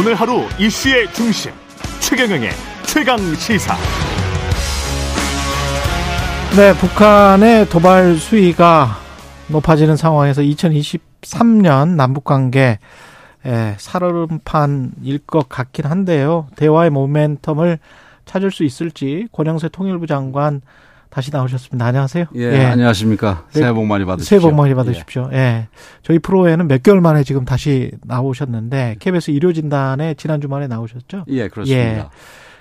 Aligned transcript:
오늘 0.00 0.14
하루 0.14 0.48
이슈의 0.58 1.12
중심 1.12 1.52
최경영의 2.00 2.48
최강 2.86 3.18
시사. 3.34 3.76
네, 6.56 6.72
북한의 6.72 7.68
도발 7.68 8.16
수위가 8.16 8.96
높아지는 9.48 9.96
상황에서 9.96 10.40
2023년 10.40 11.96
남북 11.96 12.24
관계 12.24 12.78
예, 13.44 13.74
살얼음판일 13.76 15.18
것 15.26 15.50
같긴 15.50 15.84
한데요. 15.84 16.46
대화의 16.56 16.90
모멘텀을 16.90 17.78
찾을 18.24 18.50
수 18.50 18.64
있을지 18.64 19.28
권영세 19.32 19.68
통일부 19.68 20.06
장관 20.06 20.62
다시 21.10 21.30
나오셨습니다. 21.32 21.84
안녕하세요. 21.86 22.26
예, 22.36 22.40
예. 22.40 22.64
안녕하십니까. 22.66 23.46
네, 23.52 23.60
새해 23.60 23.72
복 23.72 23.84
많이 23.86 24.04
받으십시오. 24.04 24.38
새해 24.38 24.48
복 24.50 24.56
많이 24.56 24.74
받으십시오. 24.74 25.28
예. 25.32 25.36
예. 25.36 25.68
저희 26.02 26.18
프로에는 26.20 26.68
몇 26.68 26.82
개월 26.84 27.00
만에 27.00 27.24
지금 27.24 27.44
다시 27.44 27.90
나오셨는데 28.04 28.96
KBS 29.00 29.32
의료 29.32 29.52
진단에 29.52 30.14
지난 30.14 30.40
주말에 30.40 30.68
나오셨죠? 30.68 31.24
예, 31.28 31.48
그렇습니다. 31.48 31.82
예. 31.82 32.04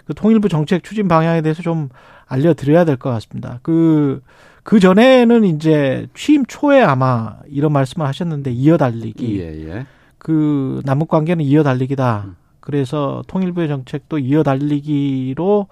그 0.06 0.16
통일부 0.16 0.50
정책 0.50 0.84
추진 0.84 1.08
방향에 1.08 1.42
대해서 1.42 1.62
좀 1.62 1.90
알려 2.26 2.56
드려야 2.56 2.86
될 2.86 2.98
것 2.98 3.12
같습니다. 3.12 3.59
그, 3.62 4.22
그 4.64 4.80
전에는 4.80 5.44
이제 5.45 6.08
취임 6.16 6.44
초에 6.48 6.81
아마 6.81 7.36
이런 7.48 7.72
말씀을 7.72 8.08
하셨는데 8.08 8.52
이어달리기. 8.52 9.40
예, 9.40 9.68
예. 9.70 9.86
그 10.18 10.81
남북 10.86 11.08
관계는 11.09 11.45
이어달리기다. 11.45 12.23
음. 12.26 12.36
그래서 12.62 13.23
통일부의 13.28 13.68
정책도 13.68 14.18
이어달리기로 14.20 15.68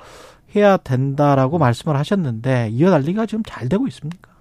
해야 0.55 0.77
된다라고 0.77 1.57
말씀을 1.57 1.97
하셨는데 1.97 2.69
이어달리기가 2.71 3.25
지금 3.25 3.43
잘 3.45 3.69
되고 3.69 3.87
있습니까? 3.87 4.31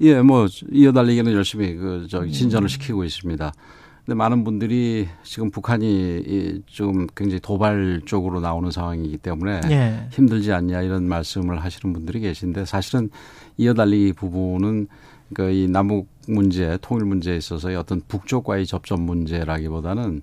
예, 0.00 0.20
뭐 0.22 0.46
이어달리기는 0.72 1.32
열심히 1.32 1.74
그 1.74 2.06
저기 2.08 2.32
진전을 2.32 2.66
음. 2.66 2.68
시키고 2.68 3.04
있습니다. 3.04 3.52
근데 4.04 4.14
많은 4.14 4.44
분들이 4.44 5.08
지금 5.22 5.50
북한이 5.50 6.62
좀 6.66 7.06
굉장히 7.14 7.40
도발 7.40 8.00
쪽으로 8.06 8.40
나오는 8.40 8.70
상황이기 8.70 9.18
때문에 9.18 9.60
예. 9.70 10.08
힘들지 10.10 10.52
않냐 10.52 10.80
이런 10.82 11.06
말씀을 11.06 11.62
하시는 11.62 11.92
분들이 11.92 12.20
계신데 12.20 12.64
사실은 12.64 13.10
이어달리기 13.58 14.14
부분은 14.14 14.88
그이 15.34 15.68
남북 15.68 16.08
문제, 16.26 16.78
통일 16.80 17.04
문제에 17.04 17.36
있어서의 17.36 17.76
어떤 17.76 18.00
북쪽과의 18.08 18.66
접점 18.66 19.02
문제라기보다는 19.02 20.22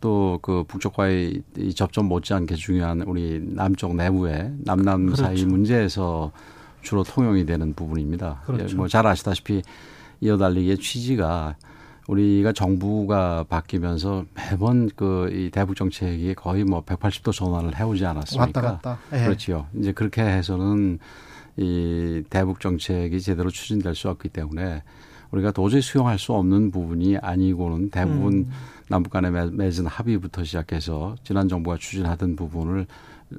또 0.00 0.38
그 0.42 0.64
북쪽과의 0.64 1.42
이 1.58 1.74
접점 1.74 2.06
못지않게 2.06 2.54
중요한 2.54 3.02
우리 3.02 3.40
남쪽 3.42 3.94
내부의 3.94 4.52
남남 4.64 5.06
그렇죠. 5.06 5.22
사이 5.22 5.44
문제에서 5.44 6.32
주로 6.82 7.02
통용이 7.04 7.44
되는 7.44 7.74
부분입니다. 7.74 8.42
예, 8.48 8.52
그렇죠. 8.52 8.76
뭐잘 8.76 9.06
아시다시피 9.06 9.62
이어달리기의 10.20 10.78
취지가 10.78 11.56
우리가 12.08 12.52
정부가 12.52 13.44
바뀌면서 13.48 14.24
매번 14.34 14.88
그 14.96 15.28
이 15.32 15.50
대북 15.50 15.76
정책이 15.76 16.34
거의 16.34 16.64
뭐 16.64 16.82
180도 16.84 17.32
전환을 17.32 17.78
해오지 17.78 18.04
않았습니까? 18.06 18.60
왔다 18.60 18.60
갔다. 18.60 18.98
예. 19.12 19.24
그렇지요. 19.24 19.66
이제 19.78 19.92
그렇게 19.92 20.22
해서는 20.22 20.98
이 21.56 22.22
대북 22.30 22.60
정책이 22.60 23.20
제대로 23.20 23.50
추진될 23.50 23.94
수 23.94 24.08
없기 24.08 24.30
때문에 24.30 24.82
우리가 25.30 25.52
도저히 25.52 25.80
수용할 25.80 26.18
수 26.18 26.32
없는 26.32 26.70
부분이 26.70 27.18
아니고는 27.18 27.90
대부분 27.90 28.32
음. 28.32 28.50
남북 28.88 29.10
간에 29.10 29.30
맺은 29.30 29.86
합의부터 29.86 30.44
시작해서 30.44 31.14
지난 31.22 31.48
정부가 31.48 31.76
추진하던 31.76 32.36
부분을 32.36 32.86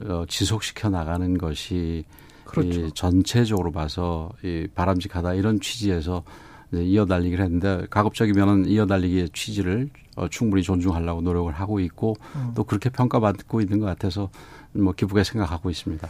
어, 0.05 0.23
지속시켜 0.27 0.89
나가는 0.89 1.37
것이 1.37 2.05
그렇죠. 2.45 2.81
이 2.81 2.91
전체적으로 2.93 3.71
봐서 3.71 4.31
이 4.43 4.67
바람직하다 4.73 5.33
이런 5.33 5.59
취지에서 5.59 6.23
이제 6.71 6.83
이어달리기를 6.83 7.43
했는데 7.43 7.85
가급적이면은 7.89 8.67
이어달리기의 8.67 9.29
취지를 9.33 9.89
어, 10.15 10.27
충분히 10.29 10.63
존중하려고 10.63 11.21
노력을 11.21 11.51
하고 11.51 11.79
있고 11.79 12.15
음. 12.35 12.51
또 12.55 12.63
그렇게 12.63 12.89
평가받고 12.89 13.61
있는 13.61 13.79
것 13.79 13.85
같아서 13.85 14.29
뭐 14.73 14.93
기쁘게 14.93 15.23
생각하고 15.23 15.69
있습니다. 15.69 16.07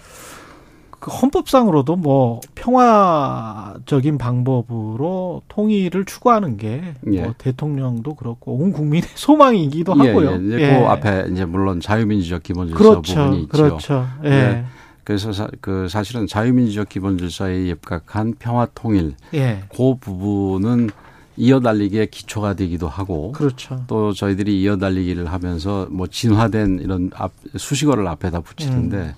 그 1.01 1.09
헌법상으로도 1.09 1.95
뭐 1.95 2.41
평화적인 2.53 4.19
방법으로 4.19 5.41
통일을 5.47 6.05
추구하는 6.05 6.57
게뭐 6.57 7.13
예. 7.13 7.33
대통령도 7.39 8.13
그렇고 8.13 8.53
온 8.53 8.71
국민의 8.71 9.09
소망이기도 9.15 9.95
예, 10.03 10.07
하고요. 10.07 10.31
예. 10.31 10.35
이제 10.35 10.55
그 10.57 10.61
예. 10.61 10.85
앞에 10.85 11.25
이제 11.31 11.43
물론 11.43 11.81
자유민주적 11.81 12.43
기본질서 12.43 12.77
그렇죠. 12.77 13.15
부분이 13.15 13.41
있죠. 13.41 13.49
그렇죠. 13.49 14.07
예. 14.25 14.29
예. 14.29 14.65
그래서 15.03 15.33
사, 15.33 15.47
그 15.59 15.87
사실은 15.89 16.27
자유민주적 16.27 16.87
기본질서에 16.87 17.65
입각한 17.69 18.35
평화 18.37 18.67
통일 18.75 19.15
예. 19.33 19.63
그 19.75 19.95
부분은 19.99 20.91
이어달리기의 21.35 22.11
기초가 22.11 22.53
되기도 22.53 22.87
하고 22.87 23.31
그렇죠. 23.31 23.83
또 23.87 24.13
저희들이 24.13 24.61
이어달리기를 24.61 25.25
하면서 25.25 25.87
뭐 25.89 26.05
진화된 26.05 26.81
이런 26.83 27.09
앞, 27.15 27.31
수식어를 27.57 28.07
앞에다 28.07 28.41
붙이는데 28.41 28.97
음. 28.97 29.13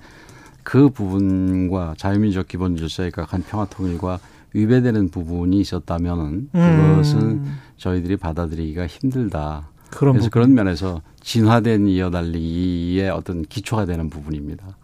그 0.63 0.89
부분과 0.89 1.95
자유민주적 1.97 2.47
기본질서에 2.47 3.09
각한 3.11 3.43
평화통일과 3.43 4.19
위배되는 4.53 5.09
부분이 5.09 5.59
있었다면은 5.59 6.49
그것은 6.51 7.19
음. 7.21 7.59
저희들이 7.77 8.17
받아들이기가 8.17 8.87
힘들다. 8.87 9.69
그런 9.89 10.13
그래서 10.13 10.27
부분. 10.27 10.29
그런 10.29 10.53
면에서 10.53 11.01
진화된 11.21 11.87
이어달리기의 11.87 13.09
어떤 13.09 13.43
기초가 13.43 13.85
되는 13.85 14.09
부분입니다. 14.09 14.77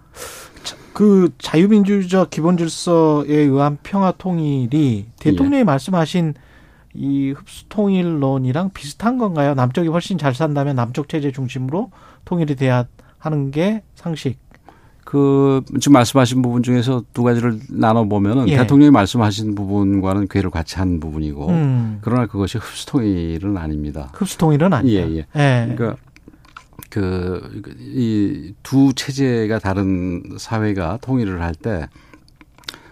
그 0.94 1.32
자유민주적 1.38 2.30
기본질서에 2.30 3.34
의한 3.34 3.78
평화통일이 3.84 5.06
대통령이 5.20 5.62
예. 5.62 5.64
말씀하신 5.64 6.34
이 6.94 7.32
흡수통일론이랑 7.32 8.72
비슷한 8.74 9.18
건가요? 9.18 9.54
남쪽이 9.54 9.88
훨씬 9.88 10.18
잘 10.18 10.34
산다면 10.34 10.76
남쪽 10.76 11.08
체제 11.08 11.32
중심으로 11.32 11.92
통일이 12.26 12.56
돼야 12.56 12.86
하는 13.18 13.52
게 13.52 13.84
상식. 13.96 14.38
그 15.10 15.64
지금 15.80 15.94
말씀하신 15.94 16.44
부분 16.44 16.62
중에서 16.62 17.04
두 17.16 17.24
가지를 17.24 17.60
나눠 17.68 18.04
보면은 18.06 18.48
예. 18.48 18.58
대통령이 18.58 18.92
말씀하신 18.92 19.56
부분과는 19.56 20.28
괴를 20.28 20.52
같이 20.52 20.76
한 20.78 21.00
부분이고 21.00 21.48
음. 21.50 21.98
그러나 22.02 22.28
그것이 22.28 22.60
흡수통일은 22.60 23.58
아닙니다. 23.58 24.12
흡수통일은 24.14 24.72
아니다. 24.72 24.94
예, 24.94 25.10
예. 25.16 25.26
예. 25.36 25.74
그러니까 25.76 25.98
그 26.92 27.42
이 27.80 28.54
두 28.62 28.94
체제가 28.94 29.58
다른 29.58 30.22
사회가 30.38 31.00
통일을 31.02 31.42
할 31.42 31.56
때 31.56 31.88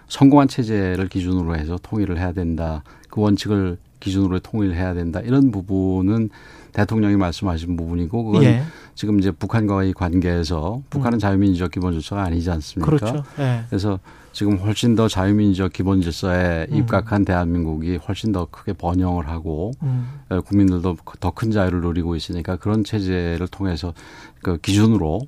성공한 0.08 0.48
체제를 0.48 1.08
기준으로 1.08 1.54
해서 1.54 1.78
통일을 1.80 2.18
해야 2.18 2.32
된다. 2.32 2.82
그 3.10 3.20
원칙을 3.20 3.76
기준으로 4.00 4.40
통일해야 4.40 4.94
된다. 4.94 5.20
이런 5.20 5.52
부분은 5.52 6.30
대통령이 6.72 7.16
말씀하신 7.16 7.76
부분이고 7.76 8.24
그건 8.24 8.42
예. 8.44 8.62
지금 8.94 9.18
이제 9.18 9.30
북한과의 9.30 9.92
관계에서 9.94 10.82
북한은 10.90 11.16
음. 11.16 11.20
자유민주적 11.20 11.70
기본 11.70 11.92
질서가 11.92 12.22
아니지 12.24 12.50
않습니까? 12.50 12.90
그렇죠. 12.90 13.24
예. 13.38 13.62
그래서 13.68 13.98
지금 14.32 14.56
훨씬 14.58 14.94
더 14.94 15.08
자유민주적 15.08 15.72
기본 15.72 16.00
질서에 16.00 16.66
음. 16.70 16.76
입각한 16.76 17.24
대한민국이 17.24 17.96
훨씬 17.96 18.32
더 18.32 18.46
크게 18.50 18.72
번영을 18.72 19.28
하고 19.28 19.72
음. 19.82 20.06
어, 20.28 20.40
국민들도 20.40 20.96
더 21.20 21.30
큰 21.30 21.50
자유를 21.52 21.80
누리고 21.80 22.16
있으니까 22.16 22.56
그런 22.56 22.82
체제를 22.82 23.46
통해서 23.48 23.94
그 24.42 24.58
기준으로 24.58 25.20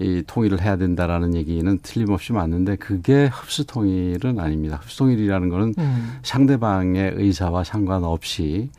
이 0.00 0.22
통일을 0.26 0.60
해야 0.60 0.76
된다라는 0.76 1.36
얘기는 1.36 1.78
틀림없이 1.82 2.32
맞는데 2.32 2.76
그게 2.76 3.26
흡수 3.32 3.64
통일은 3.66 4.40
아닙니다. 4.40 4.80
흡수 4.82 4.98
통일이라는 4.98 5.48
거는 5.48 5.74
음. 5.78 6.18
상대방의 6.22 7.12
의사와 7.16 7.62
상관없이 7.62 8.70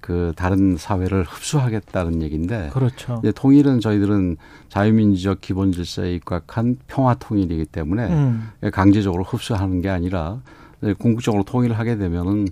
그 0.00 0.32
다른 0.36 0.76
사회를 0.76 1.24
흡수하겠다는 1.24 2.22
얘기인데 2.22 2.70
그렇죠. 2.72 3.20
이제 3.22 3.32
통일은 3.32 3.80
저희들은 3.80 4.36
자유민주적 4.68 5.40
기본 5.40 5.72
질서에 5.72 6.14
입각한 6.14 6.76
평화 6.86 7.14
통일이기 7.14 7.66
때문에 7.66 8.08
음. 8.08 8.48
강제적으로 8.72 9.22
흡수하는 9.24 9.82
게 9.82 9.88
아니라 9.88 10.40
궁극적으로 10.98 11.42
통일을 11.42 11.78
하게 11.78 11.96
되면은 11.96 12.48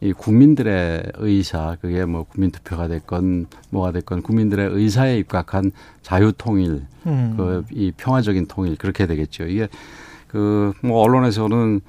이 0.00 0.12
국민들의 0.12 1.12
의사 1.18 1.76
그게 1.80 2.04
뭐 2.04 2.24
국민 2.24 2.50
투표가 2.50 2.88
됐건 2.88 3.46
뭐가 3.70 3.92
됐건 3.92 4.22
국민들의 4.22 4.70
의사에 4.72 5.18
입각한 5.18 5.72
자유 6.02 6.32
통일 6.36 6.82
음. 7.06 7.64
그이 7.68 7.92
평화적인 7.96 8.46
통일 8.46 8.76
그렇게 8.76 9.06
되겠죠. 9.06 9.46
이게 9.46 9.68
그 10.28 10.72
뭐 10.82 11.00
언론에서는 11.02 11.80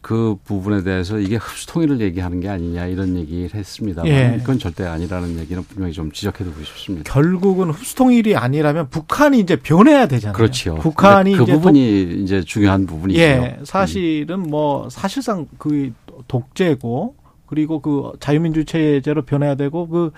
그 0.00 0.36
부분에 0.44 0.82
대해서 0.82 1.18
이게 1.18 1.36
흡수통일을 1.36 2.00
얘기하는 2.00 2.40
게 2.40 2.48
아니냐 2.48 2.86
이런 2.86 3.16
얘기를 3.16 3.54
했습니다. 3.54 4.02
예. 4.06 4.36
그건 4.38 4.58
절대 4.58 4.84
아니라는 4.84 5.38
얘기는 5.38 5.62
분명히 5.62 5.92
좀 5.92 6.10
지적해 6.10 6.42
두고 6.44 6.62
싶습니다. 6.64 7.12
결국은 7.12 7.70
흡수통일이 7.70 8.34
아니라면 8.34 8.88
북한이 8.88 9.38
이제 9.40 9.56
변해야 9.56 10.08
되잖아요. 10.08 10.34
그렇죠. 10.34 10.76
북한이 10.76 11.36
그 11.36 11.44
부분이 11.44 12.08
독... 12.10 12.18
이제 12.20 12.42
중요한 12.42 12.86
부분이죠. 12.86 13.20
예, 13.20 13.58
사실은 13.64 14.40
뭐 14.40 14.88
사실상 14.88 15.46
그 15.58 15.92
독재고 16.28 17.16
그리고 17.44 17.80
그 17.80 18.12
자유민주 18.20 18.64
체제로 18.64 19.22
변해야 19.22 19.56
되고 19.56 19.88
그 19.88 20.12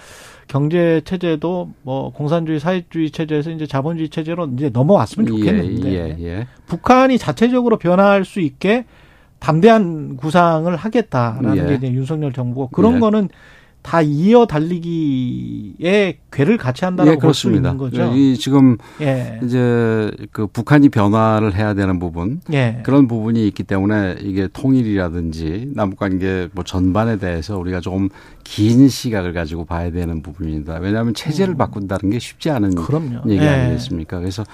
경제 0.47 1.01
체제도 1.05 1.73
뭐 1.83 2.13
공산주의 2.13 2.61
사회주의 2.61 3.11
체제에서 3.11 3.51
이제 3.51 3.67
자본주의 3.67 4.11
체제로 4.11 4.47
이제 4.55 4.69
넘어왔으면 4.69 5.27
좋겠는데 5.27 5.93
예, 5.93 6.17
예, 6.19 6.25
예. 6.25 6.47
북한이 6.67 7.19
자체적으로 7.19 7.79
변할 7.79 8.25
수 8.25 8.39
있게 8.41 8.85
담대한 9.43 10.17
구상을 10.17 10.75
하겠다라는 10.75 11.57
예. 11.57 11.67
게 11.67 11.75
이제 11.75 11.93
윤석열 11.93 12.33
정부고 12.33 12.69
그런 12.69 12.97
예. 12.97 12.99
거는 13.01 13.29
다 13.83 14.01
이어 14.01 14.47
달리기에 14.47 16.19
괴를 16.31 16.57
같이 16.57 16.85
한다고 16.85 17.11
예, 17.11 17.17
볼수 17.17 17.51
있는 17.51 17.77
거죠. 17.77 18.13
이 18.15 18.37
지금 18.39 18.77
예. 19.01 19.41
이제 19.43 20.13
그 20.31 20.47
북한이 20.47 20.91
변화를 20.91 21.57
해야 21.57 21.75
되는 21.75 21.99
부분 21.99 22.41
예. 22.53 22.81
그런 22.85 23.09
부분이 23.09 23.45
있기 23.49 23.65
때문에 23.65 24.19
이게 24.21 24.47
통일이라든지 24.53 25.73
남북 25.75 25.99
관계 25.99 26.49
뭐 26.53 26.63
전반에 26.63 27.17
대해서 27.17 27.59
우리가 27.59 27.81
조금 27.81 28.09
긴 28.45 28.89
시각을 28.89 29.33
가지고 29.33 29.65
봐야 29.65 29.91
되는 29.91 30.23
부분입니다. 30.23 30.79
왜냐하면 30.79 31.15
체제를 31.15 31.55
음. 31.55 31.59
바꾼다는 31.59 32.11
게 32.11 32.21
쉽지 32.21 32.51
않은 32.51 32.77
그럼요. 32.77 33.23
얘기 33.29 33.43
예. 33.43 33.49
아니겠습니까? 33.49 34.21
그래서 34.21 34.45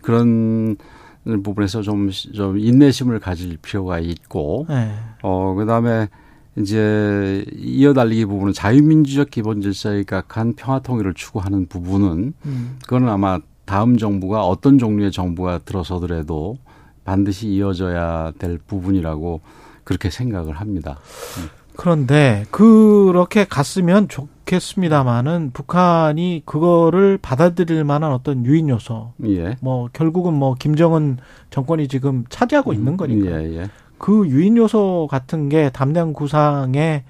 그런 0.00 0.78
부분에서 1.24 1.82
좀, 1.82 2.10
좀 2.10 2.58
인내심을 2.58 3.20
가질 3.20 3.58
필요가 3.58 3.98
있고, 3.98 4.66
네. 4.68 4.92
어, 5.22 5.54
그 5.54 5.66
다음에 5.66 6.08
이제 6.56 7.44
이어달리기 7.56 8.24
부분은 8.26 8.52
자유민주적 8.52 9.30
기본 9.30 9.60
질서에 9.60 10.02
각한 10.02 10.54
평화 10.54 10.80
통일을 10.80 11.14
추구하는 11.14 11.66
부분은 11.66 12.34
음. 12.44 12.78
그거는 12.82 13.08
아마 13.08 13.38
다음 13.64 13.96
정부가 13.96 14.44
어떤 14.44 14.78
종류의 14.78 15.12
정부가 15.12 15.58
들어서더라도 15.58 16.58
반드시 17.04 17.48
이어져야 17.48 18.32
될 18.38 18.58
부분이라고 18.58 19.40
그렇게 19.84 20.10
생각을 20.10 20.54
합니다. 20.54 20.98
음. 21.38 21.59
그런데 21.80 22.44
그렇게 22.50 23.46
갔으면 23.46 24.06
좋겠습니다만은 24.06 25.52
북한이 25.54 26.42
그거를 26.44 27.16
받아들일 27.16 27.84
만한 27.84 28.12
어떤 28.12 28.44
유인 28.44 28.68
요소, 28.68 29.14
예. 29.28 29.56
뭐 29.62 29.88
결국은 29.94 30.34
뭐 30.34 30.54
김정은 30.54 31.16
정권이 31.48 31.88
지금 31.88 32.26
차지하고 32.28 32.74
있는 32.74 32.98
거니까. 32.98 33.42
예, 33.42 33.60
예. 33.60 33.70
그 33.96 34.28
유인 34.28 34.58
요소 34.58 35.08
같은 35.10 35.48
게 35.48 35.70
담량 35.70 36.12
구상에 36.12 37.04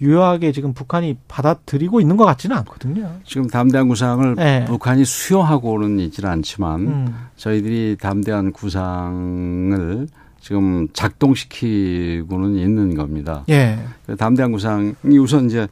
유효하게 0.00 0.50
지금 0.50 0.72
북한이 0.74 1.18
받아들이고 1.28 2.00
있는 2.00 2.16
것 2.16 2.24
같지는 2.24 2.56
않거든요. 2.56 3.12
지금 3.24 3.46
담대한 3.46 3.86
구상을 3.86 4.34
네. 4.34 4.64
북한이 4.64 5.04
수용하고는 5.04 6.00
있지는 6.00 6.28
않지만 6.30 6.80
음. 6.80 7.14
저희들이 7.36 7.96
담대한 8.00 8.50
구상을 8.50 10.08
지금 10.40 10.88
작동시키고는 10.92 12.56
있는 12.56 12.94
겁니다. 12.94 13.44
예. 13.48 13.78
그 14.06 14.16
담대한 14.16 14.52
구상이 14.52 15.18
우선 15.20 15.46
이제 15.46 15.68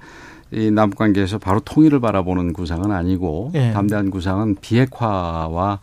이 0.50 0.70
남북 0.70 0.98
관계에서 0.98 1.38
바로 1.38 1.60
통일을 1.60 2.00
바라보는 2.00 2.52
구상은 2.52 2.90
아니고 2.90 3.52
예. 3.54 3.72
담대한 3.72 4.10
구상은 4.10 4.56
비핵화와 4.60 5.80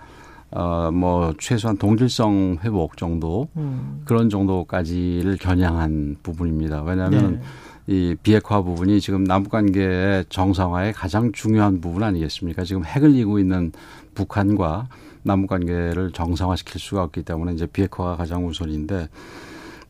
어, 0.55 0.91
뭐, 0.91 1.33
최소한 1.39 1.77
동질성 1.77 2.59
회복 2.63 2.95
정도, 2.95 3.47
음. 3.57 4.03
그런 4.05 4.29
정도까지를 4.29 5.37
겨냥한 5.37 6.17
부분입니다. 6.21 6.83
왜냐하면 6.83 7.41
네. 7.87 7.93
이 7.93 8.15
비핵화 8.21 8.61
부분이 8.61 9.01
지금 9.01 9.23
남북 9.23 9.49
관계의 9.49 10.25
정상화의 10.29 10.93
가장 10.93 11.31
중요한 11.31 11.81
부분 11.81 12.03
아니겠습니까? 12.03 12.63
지금 12.65 12.85
핵을 12.85 13.15
이고 13.15 13.39
있는 13.39 13.71
북한과 14.13 14.89
남북 15.23 15.47
관계를 15.47 16.11
정상화시킬 16.11 16.79
수가 16.79 17.03
없기 17.03 17.23
때문에 17.23 17.53
이제 17.53 17.65
비핵화가 17.65 18.15
가장 18.15 18.47
우선인데 18.47 19.09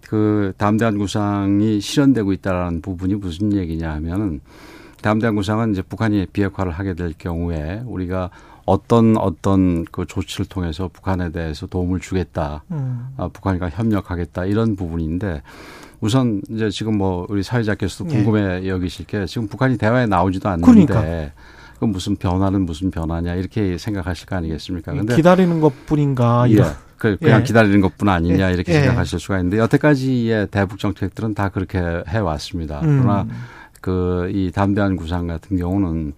그 0.08 0.54
담대한 0.58 0.98
구상이 0.98 1.82
실현되고 1.82 2.34
있다라는 2.34 2.82
부분이 2.82 3.16
무슨 3.16 3.54
얘기냐 3.54 3.92
하면은 3.94 4.42
담대한 5.02 5.36
구상은 5.36 5.72
이제 5.72 5.82
북한이 5.82 6.28
비핵화를 6.28 6.72
하게 6.72 6.94
될 6.94 7.14
경우에 7.18 7.82
우리가 7.86 8.30
어떤 8.66 9.18
어떤 9.18 9.84
그 9.86 10.06
조치를 10.06 10.46
통해서 10.46 10.88
북한에 10.88 11.32
대해서 11.32 11.68
도움을 11.68 12.00
주겠다. 12.00 12.64
음. 12.72 13.10
아, 13.18 13.28
북한과 13.28 13.70
협력하겠다 13.70 14.46
이런 14.46 14.76
부분인데 14.76 15.42
우선 16.00 16.42
이제 16.50 16.70
지금 16.70 16.98
뭐 16.98 17.26
우리 17.30 17.44
사회자께서도 17.44 18.10
예. 18.12 18.16
궁금해 18.16 18.64
예. 18.64 18.68
여기실 18.68 19.06
게 19.06 19.26
지금 19.26 19.48
북한이 19.48 19.78
대화에 19.78 20.06
나오지도 20.06 20.48
않는데 20.50 20.86
그러니까. 20.86 21.34
그 21.84 21.92
무슨 21.92 22.16
변화는 22.16 22.66
무슨 22.66 22.92
변화냐 22.92 23.36
이렇게 23.36 23.78
생각하실 23.78 24.28
거 24.28 24.36
아니겠습니까? 24.38 24.94
근데 24.94 25.16
기다리는 25.16 25.60
것뿐인가 25.60 26.46
예. 26.50 26.64
그 26.98 27.18
그냥 27.18 27.42
예. 27.42 27.44
기다리는 27.44 27.82
것뿐 27.82 28.08
아니냐 28.10 28.50
예. 28.50 28.54
이렇게 28.54 28.74
예. 28.74 28.80
생각하실 28.82 29.20
수가 29.20 29.38
있는데 29.40 29.58
여태까지의 29.58 30.48
대북 30.48 30.80
정책들은 30.80 31.34
다 31.34 31.50
그렇게 31.50 31.80
해 31.80 32.18
왔습니다. 32.18 32.80
음. 32.82 33.02
그러나 33.02 33.28
그 33.82 34.30
이 34.32 34.52
담대한 34.54 34.96
구상 34.96 35.28
같은 35.28 35.58
경우는 35.58 36.14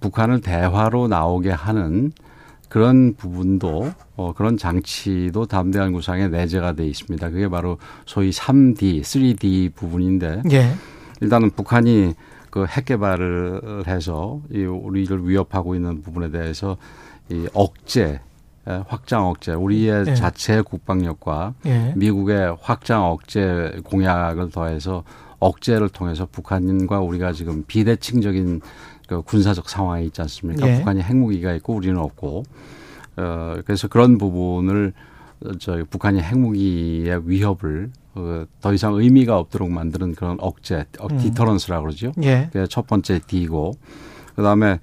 북한을 0.00 0.40
대화로 0.40 1.08
나오게 1.08 1.50
하는 1.50 2.12
그런 2.68 3.14
부분도 3.14 3.92
어, 4.16 4.32
그런 4.34 4.56
장치도 4.56 5.46
담대한 5.46 5.92
구상에 5.92 6.28
내재가 6.28 6.74
돼 6.74 6.86
있습니다. 6.86 7.30
그게 7.30 7.48
바로 7.48 7.78
소위 8.06 8.30
3D, 8.30 9.00
3D 9.00 9.74
부분인데 9.74 10.42
예. 10.52 10.74
일단은 11.20 11.50
북한이 11.50 12.14
그 12.50 12.66
핵 12.66 12.84
개발을 12.86 13.84
해서 13.86 14.40
이 14.52 14.64
우리를 14.64 15.28
위협하고 15.28 15.74
있는 15.74 16.02
부분에 16.02 16.30
대해서 16.30 16.76
이 17.30 17.46
억제 17.54 18.20
확장 18.86 19.26
억제 19.26 19.52
우리의 19.52 20.04
예. 20.08 20.14
자체 20.14 20.60
국방력과 20.60 21.54
예. 21.66 21.92
미국의 21.96 22.56
확장 22.60 23.04
억제 23.06 23.80
공약을 23.84 24.50
더해서 24.50 25.04
억제를 25.38 25.88
통해서 25.88 26.26
북한과 26.30 27.00
우리가 27.00 27.32
지금 27.32 27.64
비대칭적인 27.66 28.60
그 29.06 29.22
군사적 29.22 29.70
상황에 29.70 30.04
있지 30.04 30.20
않습니까? 30.20 30.68
예. 30.68 30.78
북한이 30.78 31.00
핵무기가 31.00 31.54
있고 31.54 31.74
우리는 31.74 31.96
없고 31.98 32.42
어 33.16 33.54
그래서 33.64 33.88
그런 33.88 34.18
부분을 34.18 34.92
저희 35.60 35.84
북한이 35.84 36.20
핵무기의 36.20 37.22
위협을 37.24 37.90
어, 38.07 38.07
더 38.60 38.72
이상 38.72 38.94
의미가 38.94 39.38
없도록 39.38 39.70
만드는 39.70 40.14
그런 40.14 40.36
억제, 40.40 40.84
어, 40.98 41.06
음. 41.10 41.18
deterrence라고 41.18 41.84
그러죠. 41.84 42.12
예. 42.22 42.48
그게 42.52 42.66
첫 42.68 42.86
번째 42.86 43.20
D고 43.26 43.74
그다음에 44.34 44.80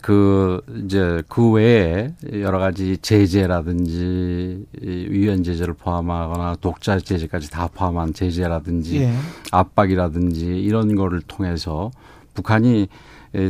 그 0.00 0.60
이제 0.84 1.22
그 1.28 1.50
외에 1.50 2.12
여러 2.32 2.58
가지 2.58 2.96
제재라든지 2.98 4.66
유엔 4.82 5.42
제재를 5.42 5.74
포함하거나 5.74 6.56
독자 6.60 6.98
제재까지 6.98 7.50
다 7.50 7.68
포함한 7.72 8.12
제재라든지 8.12 9.02
예. 9.02 9.14
압박이라든지 9.52 10.46
이런 10.46 10.94
거를 10.94 11.20
통해서 11.22 11.90
북한이 12.34 12.88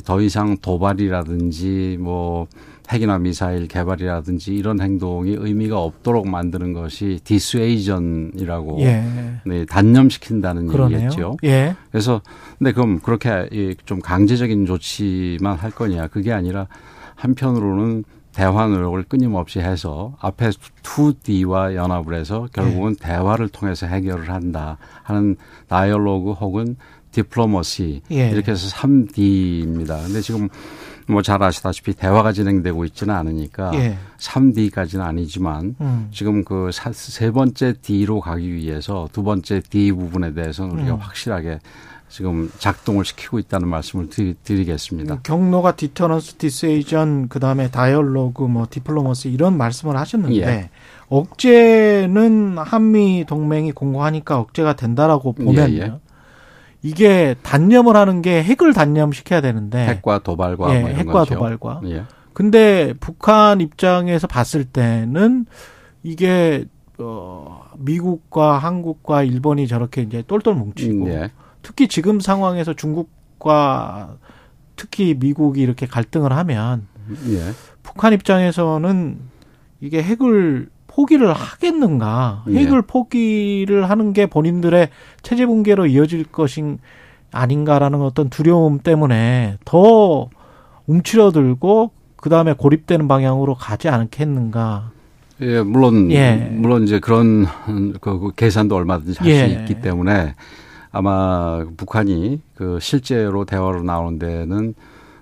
더 0.04 0.20
이상 0.20 0.56
도발이라든지 0.58 1.98
뭐 2.00 2.46
핵이나 2.92 3.18
미사일 3.18 3.66
개발이라든지 3.66 4.54
이런 4.54 4.80
행동이 4.80 5.36
의미가 5.38 5.78
없도록 5.78 6.28
만드는 6.28 6.72
것이 6.74 7.18
dissuasion이라고 7.24 8.80
예. 8.80 9.04
네, 9.46 9.64
단념시킨다는 9.64 10.66
그러네요. 10.66 10.98
얘기겠죠. 10.98 11.36
예. 11.44 11.74
그래서 11.90 12.20
근데 12.58 12.72
그럼 12.72 13.00
그렇게 13.00 13.74
좀 13.86 14.00
강제적인 14.00 14.66
조치만 14.66 15.56
할 15.56 15.70
거냐 15.70 16.08
그게 16.08 16.32
아니라 16.32 16.66
한편으로는 17.14 18.04
대화 18.34 18.66
노력을 18.66 19.00
끊임없이 19.04 19.60
해서 19.60 20.16
앞에 20.20 20.50
2D와 20.82 21.74
연합을 21.76 22.14
해서 22.14 22.48
결국은 22.52 22.96
예. 23.00 23.06
대화를 23.06 23.48
통해서 23.48 23.86
해결을 23.86 24.28
한다 24.28 24.76
하는 25.04 25.36
다이얼로그 25.68 26.32
혹은 26.32 26.76
디플로머시 27.12 28.02
예. 28.10 28.30
이렇게 28.30 28.52
해서 28.52 28.68
3D입니다. 28.76 30.04
근데 30.04 30.20
지금 30.20 30.48
뭐 31.06 31.22
잘 31.22 31.42
아시다시피 31.42 31.94
대화가 31.94 32.32
진행되고 32.32 32.84
있지는 32.86 33.14
않으니까 33.14 33.72
예. 33.74 33.96
3D까지는 34.18 35.00
아니지만 35.00 35.76
음. 35.80 36.08
지금 36.12 36.44
그 36.44 36.70
세 36.92 37.30
번째 37.30 37.74
D로 37.82 38.20
가기 38.20 38.52
위해서 38.54 39.08
두 39.12 39.22
번째 39.22 39.60
D 39.60 39.92
부분에 39.92 40.32
대해서는 40.34 40.72
우리가 40.76 40.94
음. 40.94 40.98
확실하게 41.00 41.58
지금 42.08 42.50
작동을 42.58 43.04
시키고 43.04 43.38
있다는 43.40 43.66
말씀을 43.68 44.08
드리, 44.08 44.64
겠습니다 44.64 45.20
경로가 45.24 45.74
deterrence 45.74 46.34
dissuasion 46.34 47.28
그다음에 47.28 47.70
dialogue 47.70 48.44
뭐 48.44 48.66
diplomacy 48.70 49.30
이런 49.30 49.56
말씀을 49.56 49.96
하셨는데 49.96 50.46
예. 50.46 50.70
억제는 51.08 52.56
한미 52.58 53.24
동맹이 53.26 53.72
공고하니까 53.72 54.38
억제가 54.38 54.76
된다라고 54.76 55.32
보면요. 55.32 55.74
예, 55.74 55.78
예. 55.78 55.92
이게 56.84 57.34
단념을 57.42 57.96
하는 57.96 58.20
게 58.20 58.42
핵을 58.42 58.74
단념시켜야 58.74 59.40
되는데 59.40 59.86
핵과 59.86 60.18
도발과 60.18 60.74
예, 60.74 60.80
뭐 60.80 60.90
핵과 60.90 61.12
거죠. 61.12 61.34
도발과. 61.34 61.80
예. 61.86 62.04
근데 62.34 62.92
북한 63.00 63.62
입장에서 63.62 64.26
봤을 64.26 64.66
때는 64.66 65.46
이게 66.02 66.66
어 66.98 67.62
미국과 67.78 68.58
한국과 68.58 69.22
일본이 69.22 69.66
저렇게 69.66 70.02
이제 70.02 70.22
똘똘 70.26 70.54
뭉치고 70.54 71.06
음, 71.06 71.08
예. 71.08 71.30
특히 71.62 71.88
지금 71.88 72.20
상황에서 72.20 72.74
중국과 72.74 74.18
특히 74.76 75.14
미국이 75.18 75.62
이렇게 75.62 75.86
갈등을 75.86 76.34
하면 76.34 76.86
예. 77.30 77.52
북한 77.82 78.12
입장에서는 78.12 79.18
이게 79.80 80.02
핵을 80.02 80.68
포기를 80.94 81.32
하겠는가? 81.32 82.44
예. 82.48 82.58
핵을 82.60 82.78
예. 82.78 82.86
포기를 82.86 83.90
하는 83.90 84.12
게 84.12 84.26
본인들의 84.26 84.88
체제 85.22 85.44
붕괴로 85.44 85.86
이어질 85.86 86.24
것인 86.24 86.78
아닌가라는 87.32 88.00
어떤 88.00 88.30
두려움 88.30 88.78
때문에 88.78 89.58
더 89.64 90.28
움츠러들고 90.86 91.90
그 92.16 92.30
다음에 92.30 92.52
고립되는 92.52 93.08
방향으로 93.08 93.54
가지 93.54 93.88
않겠는가? 93.88 94.92
예, 95.40 95.62
물론 95.62 96.12
예. 96.12 96.48
물론 96.52 96.84
이제 96.84 97.00
그런 97.00 97.46
그, 98.00 98.18
그 98.20 98.32
계산도 98.36 98.76
얼마든지 98.76 99.18
할수 99.18 99.34
예. 99.34 99.46
있기 99.46 99.80
때문에 99.80 100.36
아마 100.92 101.64
북한이 101.76 102.40
그 102.54 102.78
실제로 102.80 103.44
대화로 103.44 103.82
나오는 103.82 104.20
데는 104.20 104.74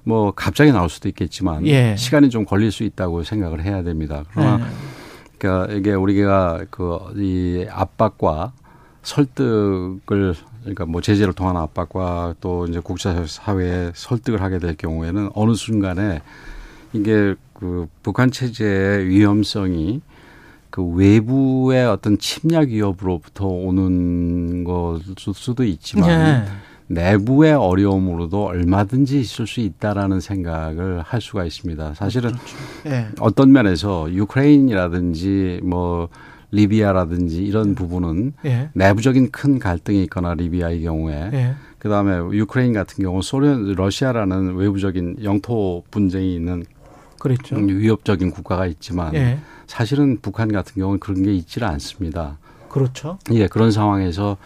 뭐 0.05 0.33
갑자기 0.33 0.71
나올 0.71 0.91
수도 0.91 1.09
있겠지만 1.09 1.67
예. 1.67 1.97
시간이 1.97 2.29
좀 2.29 2.45
걸릴 2.45 2.71
수 2.71 2.85
있다고 2.85 3.23
생각을 3.23 3.65
해야 3.65 3.83
됩니다. 3.83 4.23
그러나 4.33 4.61
예. 4.61 5.02
그러니까 5.43 5.73
이게 5.75 5.93
우리가 5.93 6.67
그 6.71 6.99
이 7.17 7.67
압박과 7.69 8.53
설득을 9.03 10.37
그러니까 10.61 10.87
뭐 10.87 11.01
제재를 11.01 11.33
통한 11.33 11.57
압박과 11.57 12.37
또 12.41 12.67
이제 12.67 12.79
국제사회에 12.79 13.91
설득을 13.95 14.41
하게 14.41 14.61
될 14.61 14.77
경우에는 14.77 15.31
어느 15.35 15.55
순간에 15.55 16.23
이게 16.93 17.35
그 17.55 17.89
북한 18.05 18.31
체제의 18.31 19.09
위험성이 19.09 20.03
그 20.71 20.85
외부의 20.85 21.87
어떤 21.87 22.17
침략 22.19 22.69
위협으로부터 22.69 23.47
오는 23.47 24.63
것일 24.63 25.35
수도 25.35 25.65
있지만 25.65 26.09
네. 26.09 26.45
내부의 26.93 27.55
어려움으로도 27.55 28.45
얼마든지 28.47 29.21
있을 29.21 29.47
수 29.47 29.61
있다라는 29.61 30.21
생각을 30.21 31.03
할 31.03 31.21
수가 31.21 31.45
있습니다. 31.45 31.95
사실은 31.95 32.33
그렇죠. 32.33 32.57
네. 32.85 33.09
어떤 33.21 33.53
면에서 33.53 34.13
Ukraine이라든지 34.13 35.61
뭐 35.63 36.09
리비아라든지 36.51 37.43
이런 37.45 37.75
부분은 37.75 38.35
예. 38.45 38.69
내부적인 38.75 39.31
큰 39.31 39.59
갈등이 39.59 40.03
있거나 40.05 40.35
리비아의 40.35 40.83
경우에 40.83 41.31
예. 41.33 41.55
그다음에 41.79 42.37
유크레인 42.37 42.75
같은 42.75 43.03
경우 43.03 43.23
소련 43.23 43.73
러시아라는 43.73 44.55
외부적인 44.57 45.17
영토 45.25 45.83
분쟁이 45.91 46.35
있는 46.35 46.65
그렇죠. 47.19 47.57
위협적인 47.57 48.33
국가가 48.33 48.67
있지만 48.67 49.15
예. 49.15 49.39
사실은 49.67 50.19
북한 50.21 50.53
같은 50.53 50.75
경우는 50.75 51.01
그런 51.01 51.23
게 51.23 51.33
있지는 51.33 51.69
않습니다. 51.69 52.37
그렇죠. 52.69 53.19
예, 53.33 53.47
그런 53.47 53.71
상황에서 53.71 54.37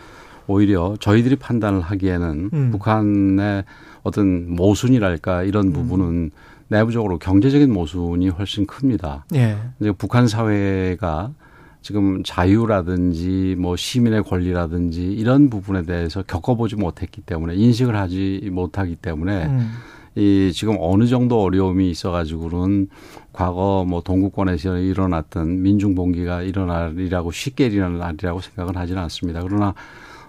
오히려 0.46 0.96
저희들이 1.00 1.36
판단을 1.36 1.80
하기에는 1.80 2.50
음. 2.52 2.70
북한의 2.70 3.64
어떤 4.02 4.54
모순이랄까 4.54 5.42
이런 5.42 5.68
음. 5.68 5.72
부분은 5.72 6.30
내부적으로 6.68 7.18
경제적인 7.18 7.72
모순이 7.72 8.28
훨씬 8.28 8.66
큽니다. 8.66 9.24
예. 9.34 9.56
이제 9.80 9.92
북한 9.92 10.26
사회가 10.28 11.32
지금 11.80 12.22
자유라든지 12.24 13.54
뭐 13.58 13.76
시민의 13.76 14.24
권리라든지 14.24 15.04
이런 15.04 15.48
부분에 15.50 15.82
대해서 15.82 16.22
겪어보지 16.22 16.74
못했기 16.74 17.20
때문에 17.20 17.54
인식을 17.54 17.94
하지 17.94 18.48
못하기 18.50 18.96
때문에 18.96 19.46
음. 19.46 19.70
이 20.16 20.50
지금 20.52 20.76
어느 20.80 21.06
정도 21.06 21.42
어려움이 21.42 21.90
있어가지고는 21.90 22.88
과거 23.32 23.84
뭐 23.86 24.00
동구권에서 24.00 24.78
일어났던 24.78 25.62
민중봉기가 25.62 26.42
일어날이라고 26.42 27.30
쉽게 27.30 27.66
일어날이라고 27.66 28.40
생각은 28.40 28.76
하지는 28.76 29.02
않습니다. 29.02 29.42
그러나 29.42 29.74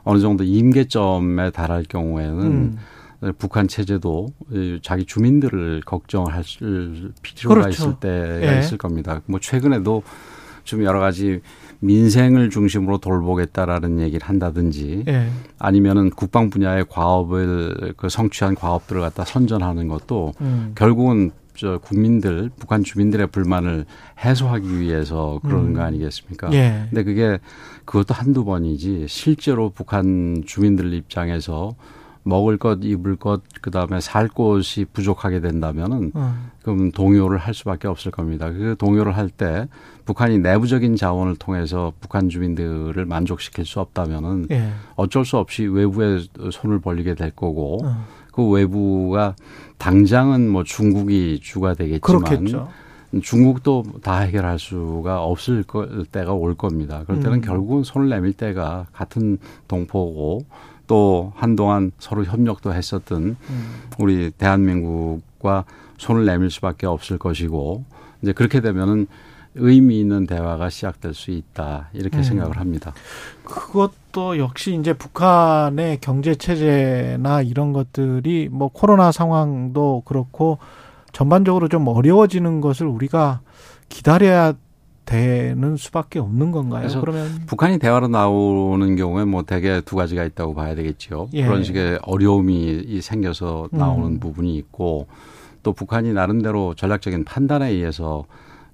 어느 0.07 0.19
정도 0.19 0.45
임계점에 0.45 1.51
달할 1.51 1.83
경우에는 1.83 2.41
음. 2.41 2.77
북한 3.37 3.67
체제도 3.67 4.27
자기 4.81 5.05
주민들을 5.05 5.81
걱정할 5.85 6.43
필요가 7.21 7.61
그렇죠. 7.61 7.69
있을 7.69 7.95
때가 7.99 8.55
예. 8.55 8.59
있을 8.59 8.77
겁니다. 8.77 9.21
뭐 9.25 9.41
최근에도 9.41 10.03
좀 10.63 10.83
여러 10.83 10.99
가지 10.99 11.41
민생을 11.79 12.49
중심으로 12.49 12.99
돌보겠다라는 12.99 13.99
얘기를 13.99 14.25
한다든지 14.27 15.03
예. 15.09 15.27
아니면은 15.59 16.09
국방 16.09 16.49
분야의 16.49 16.85
과업을 16.89 17.93
그 17.97 18.07
성취한 18.07 18.55
과업들을 18.55 19.01
갖다 19.01 19.25
선전하는 19.25 19.89
것도 19.89 20.33
음. 20.39 20.71
결국은 20.75 21.31
저 21.57 21.79
국민들 21.79 22.51
북한 22.57 22.83
주민들의 22.83 23.27
불만을 23.27 23.85
해소하기 24.23 24.79
위해서 24.79 25.39
그러는 25.43 25.69
음. 25.69 25.73
거 25.73 25.81
아니겠습니까? 25.81 26.53
예. 26.53 26.85
근데 26.89 27.03
그게 27.03 27.39
그것도 27.85 28.13
한두 28.13 28.45
번이지 28.45 29.07
실제로 29.09 29.71
북한 29.71 30.43
주민들 30.45 30.93
입장에서 30.93 31.75
먹을 32.23 32.57
것, 32.57 32.79
입을 32.83 33.15
것, 33.15 33.41
그 33.61 33.71
다음에 33.71 34.01
살 34.01 34.27
곳이 34.27 34.85
부족하게 34.91 35.39
된다면은 35.39 36.11
음. 36.13 36.51
그럼 36.61 36.91
동요를 36.91 37.37
할 37.37 37.53
수밖에 37.53 37.87
없을 37.87 38.11
겁니다. 38.11 38.51
그 38.51 38.75
동요를 38.77 39.15
할 39.15 39.29
때 39.29 39.67
북한이 40.05 40.39
내부적인 40.39 40.95
자원을 40.95 41.37
통해서 41.37 41.93
북한 41.99 42.29
주민들을 42.29 43.05
만족시킬 43.05 43.65
수 43.65 43.79
없다면은 43.79 44.47
예. 44.51 44.71
어쩔 44.95 45.25
수 45.25 45.37
없이 45.37 45.65
외부에 45.65 46.19
손을 46.51 46.79
벌리게 46.79 47.15
될 47.15 47.31
거고 47.31 47.83
음. 47.83 47.93
그 48.37 48.47
외부가 48.47 49.35
당장은 49.79 50.47
뭐 50.47 50.63
중국이 50.63 51.39
주가 51.41 51.73
되겠지만 51.73 52.23
그렇겠죠. 52.23 52.69
중국도 53.23 53.83
다 54.03 54.19
해결할 54.19 54.59
수가 54.59 55.23
없을 55.23 55.65
때가 56.11 56.33
올 56.33 56.53
겁니다. 56.53 57.01
그럴 57.07 57.19
때는 57.19 57.39
음. 57.39 57.41
결국은 57.41 57.83
손을 57.83 58.09
내밀 58.09 58.33
때가 58.33 58.85
같은 58.93 59.39
동포고 59.67 60.45
또 60.85 61.33
한동안 61.35 61.91
서로 61.97 62.25
협력도 62.25 62.75
했었던 62.75 63.37
음. 63.49 63.69
우리 63.97 64.29
대한민국과 64.29 65.65
손을 65.97 66.25
내밀 66.25 66.51
수밖에 66.51 66.85
없을 66.85 67.17
것이고 67.17 67.85
이제 68.21 68.33
그렇게 68.33 68.61
되면은 68.61 69.07
의미 69.57 69.99
있는 69.99 70.25
대화가 70.27 70.69
시작될 70.69 71.13
수 71.13 71.31
있다 71.31 71.89
이렇게 71.93 72.17
음. 72.17 72.23
생각을 72.23 72.57
합니다. 72.57 72.93
그것도 73.43 74.37
역시 74.37 74.77
이제 74.79 74.93
북한의 74.93 75.99
경제 76.01 76.35
체제나 76.35 77.41
이런 77.41 77.73
것들이 77.73 78.49
뭐 78.51 78.69
코로나 78.69 79.11
상황도 79.11 80.03
그렇고 80.05 80.57
전반적으로 81.11 81.67
좀 81.67 81.87
어려워지는 81.87 82.61
것을 82.61 82.87
우리가 82.87 83.41
기다려야 83.89 84.53
되는 85.05 85.77
수밖에 85.77 86.19
없는 86.19 86.51
건가요? 86.51 86.81
그래서 86.81 86.99
그러면 86.99 87.43
북한이 87.47 87.79
대화로 87.79 88.09
나오는 88.09 88.95
경우에 88.97 89.23
뭐 89.23 89.43
대개 89.43 89.81
두 89.81 89.95
가지가 89.95 90.25
있다고 90.25 90.53
봐야 90.53 90.75
되겠죠. 90.75 91.29
예. 91.33 91.45
그런 91.45 91.63
식의 91.63 91.99
어려움이 92.03 92.99
생겨서 93.01 93.69
나오는 93.71 94.11
음. 94.11 94.19
부분이 94.19 94.55
있고 94.57 95.07
또 95.63 95.71
북한이 95.73 96.13
나름대로 96.13 96.73
전략적인 96.75 97.23
판단에 97.23 97.69
의해서 97.69 98.25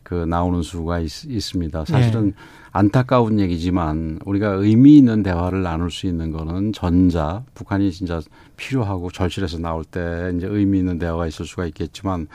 그 0.04 0.14
나오는 0.14 0.62
수가 0.62 1.00
있, 1.00 1.10
습니다 1.10 1.86
사실은 1.86 2.30
예. 2.30 2.34
안타까운 2.72 3.40
얘기지만 3.40 4.20
우리가 4.26 4.50
의미 4.50 4.98
있는 4.98 5.24
대화를 5.24 5.62
나눌 5.64 5.92
수 5.92 6.08
있는 6.08 6.32
거는 6.32 6.74
전자 6.74 7.44
북한이 7.54 7.92
진짜 7.92 8.22
필요하고 8.58 9.12
절실해서 9.12 9.60
나올 9.60 9.84
때 9.84 10.32
이제 10.36 10.48
의미 10.48 10.80
있는 10.80 10.98
대화가 10.98 11.28
있을 11.28 11.46
수가 11.46 11.66
있겠지만 11.68 12.28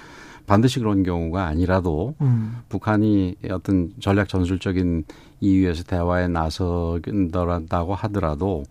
반드시 0.47 0.79
그런 0.79 1.03
경우가 1.03 1.45
아니라도 1.45 2.15
음. 2.23 2.57
북한이 2.69 3.37
어떤 3.51 3.93
전략 4.01 4.29
전술적인 4.29 5.05
이유에서 5.41 5.85
대화에 5.85 6.29
나서다고 6.29 7.95
하더라도 7.95 8.65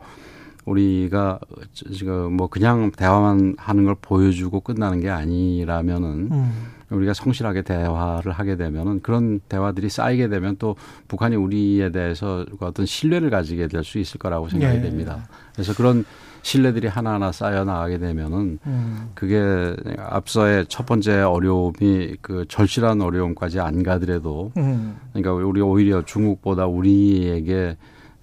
우리가 0.65 1.39
지금 1.73 2.33
뭐 2.33 2.47
그냥 2.47 2.91
대화만 2.91 3.55
하는 3.57 3.85
걸 3.85 3.95
보여주고 4.01 4.61
끝나는 4.61 4.99
게 4.99 5.09
아니라면은 5.09 6.29
음. 6.31 6.76
우리가 6.89 7.13
성실하게 7.13 7.63
대화를 7.63 8.31
하게 8.31 8.55
되면은 8.55 9.01
그런 9.01 9.39
대화들이 9.49 9.89
쌓이게 9.89 10.29
되면 10.29 10.55
또 10.57 10.75
북한이 11.07 11.35
우리에 11.35 11.91
대해서 11.91 12.45
어떤 12.59 12.85
신뢰를 12.85 13.29
가지게 13.29 13.67
될 13.67 13.83
수 13.83 13.99
있을 13.99 14.19
거라고 14.19 14.49
생각이 14.49 14.77
예. 14.77 14.81
됩니다. 14.81 15.27
그래서 15.53 15.73
그런 15.73 16.03
신뢰들이 16.41 16.87
하나하나 16.87 17.31
쌓여 17.31 17.63
나가게 17.65 17.97
되면은 17.99 18.59
음. 18.65 19.09
그게 19.15 19.75
앞서의 19.97 20.65
첫 20.69 20.85
번째 20.85 21.21
어려움이 21.21 22.17
그 22.21 22.45
절실한 22.47 23.01
어려움까지 23.01 23.59
안 23.59 23.83
가더라도 23.83 24.51
음. 24.57 24.97
그러니까 25.13 25.33
우리 25.33 25.61
오히려 25.61 26.03
중국보다 26.05 26.67
우리에게 26.67 27.75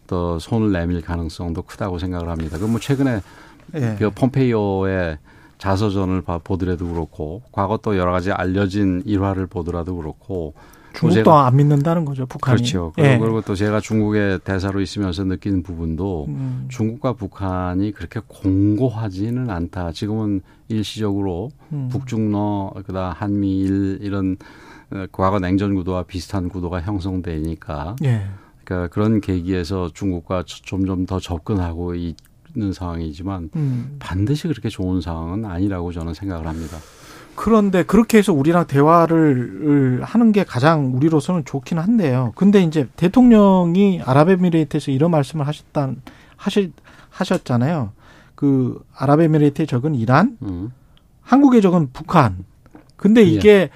더 0.07 0.39
손을 0.39 0.73
내밀 0.73 1.03
가능성도 1.03 1.63
크다고 1.63 1.99
생각을 1.99 2.29
합니다. 2.29 2.59
그뭐 2.59 2.79
최근에 2.79 3.21
예. 3.75 3.97
그 3.99 4.11
폼페이오의 4.11 5.19
자서전을 5.65 6.23
보더라도 6.45 6.87
그렇고 6.89 7.41
과거 7.51 7.79
또 7.79 7.97
여러 7.97 8.13
가지 8.13 8.31
알려진 8.31 9.03
일화를 9.07 9.47
보더라도 9.47 9.97
그렇고 9.97 10.53
중국도 10.93 11.33
안 11.33 11.57
믿는다는 11.57 12.05
거죠, 12.05 12.27
북한이. 12.27 12.59
그렇죠. 12.59 12.93
예. 12.99 13.19
그리고 13.19 13.41
또 13.41 13.55
제가 13.55 13.81
중국의 13.81 14.41
대사로 14.41 14.83
있으면서 14.83 15.25
느끼는 15.25 15.63
부분도 15.63 16.27
음. 16.29 16.67
중국과 16.69 17.15
북한이 17.15 17.93
그렇게 17.93 18.21
공고하지는 18.29 19.49
않다. 19.49 19.93
지금은 19.93 20.43
일시적으로 20.69 21.51
음. 21.73 21.89
북중러 21.91 22.75
그다음 22.87 23.13
한미일 23.17 24.01
이런 24.03 24.37
어, 24.93 25.07
과거 25.13 25.41
냉전 25.41 25.75
구도와 25.75 26.03
비슷한 26.03 26.51
구도가 26.51 26.83
형성되니까 26.83 27.97
예. 28.05 28.27
그러니까 28.65 28.93
그런 28.93 29.23
계기에서 29.23 29.91
중국과 29.95 30.45
점점 30.47 31.07
더 31.07 31.19
접근하고 31.19 31.95
있는 32.55 32.73
상황이지만 32.73 33.51
음. 33.57 33.97
반드시 33.99 34.49
그렇게 34.49 34.69
좋은 34.69 35.01
상황은 35.01 35.45
아니라고 35.45 35.93
저는 35.93 36.15
생각을 36.15 36.47
합니다. 36.47 36.79
그런데 37.35 37.83
그렇게 37.83 38.19
해서 38.19 38.33
우리랑 38.33 38.67
대화를 38.67 40.03
하는 40.03 40.33
게 40.33 40.45
가장 40.45 40.95
우리로서는 40.95 41.45
좋긴 41.45 41.79
한데요. 41.79 42.33
근데 42.37 42.63
이제 42.63 42.89
대통령이 42.97 44.03
아랍에미레이트에서 44.05 44.93
이런 44.93 45.11
말씀을 45.11 45.47
하셨다 45.47 45.93
하시 46.37 46.73
하셨잖아요. 47.11 47.93
그 48.35 48.81
아랍에미레이트의 48.95 49.67
적은 49.67 49.95
이란, 49.95 50.37
음. 50.43 50.73
한국의 51.23 51.63
적은 51.63 51.91
북한. 51.93 52.45
근데 52.97 53.23
예. 53.23 53.27
이게 53.27 53.51
예. 53.51 53.71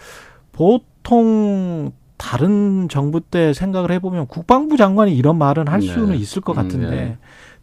보통 0.53 1.93
다른 2.17 2.89
정부 2.89 3.21
때 3.21 3.53
생각을 3.53 3.93
해보면 3.93 4.27
국방부 4.27 4.77
장관이 4.77 5.17
이런 5.17 5.39
말은 5.39 5.69
할 5.69 5.81
수는 5.81 6.11
네. 6.11 6.17
있을 6.17 6.43
것 6.43 6.53
같은데 6.53 6.87
음, 6.87 6.91
네. 6.91 7.19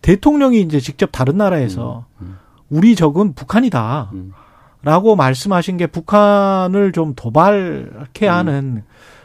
대통령이 0.05 0.61
이제 0.61 0.79
직접 0.79 1.09
다른 1.11 1.37
나라에서 1.37 2.05
음, 2.21 2.25
음. 2.27 2.37
우리 2.69 2.95
적은 2.95 3.33
북한이다. 3.33 4.11
음. 4.13 4.33
라고 4.83 5.15
말씀하신 5.15 5.77
게 5.77 5.87
북한을 5.87 6.91
좀 6.91 7.13
도발케 7.15 8.27
음. 8.27 8.31
하는 8.31 8.83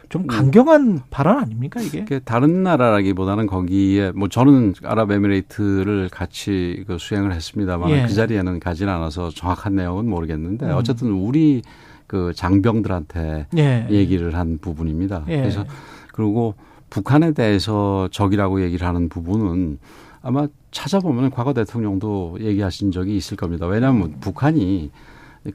좀 0.09 0.25
강경한 0.25 1.03
발언 1.11 1.37
아닙니까 1.37 1.79
이게? 1.81 2.03
다른 2.25 2.63
나라라기보다는 2.63 3.45
거기에 3.45 4.11
뭐 4.13 4.27
저는 4.27 4.73
아랍에미레이트를 4.83 6.09
같이 6.09 6.83
그 6.87 6.97
수행을 6.97 7.31
했습니다만 7.31 7.91
예. 7.91 8.07
그 8.07 8.13
자리에는 8.15 8.59
가진 8.59 8.89
않아서 8.89 9.29
정확한 9.29 9.75
내용은 9.75 10.09
모르겠는데 10.09 10.65
음. 10.65 10.71
어쨌든 10.71 11.11
우리 11.11 11.61
그 12.07 12.33
장병들한테 12.35 13.45
예. 13.55 13.87
얘기를 13.91 14.35
한 14.35 14.57
부분입니다. 14.57 15.25
예. 15.27 15.37
그래서 15.37 15.63
그리고 16.11 16.55
북한에 16.89 17.33
대해서 17.33 18.09
적이라고 18.11 18.63
얘기를 18.63 18.87
하는 18.87 19.09
부분은 19.09 19.77
아마 20.21 20.47
찾아보면 20.71 21.31
과거 21.31 21.53
대통령도 21.53 22.37
얘기하신 22.39 22.91
적이 22.91 23.17
있을 23.17 23.37
겁니다. 23.37 23.65
왜냐하면 23.67 24.19
북한이 24.19 24.91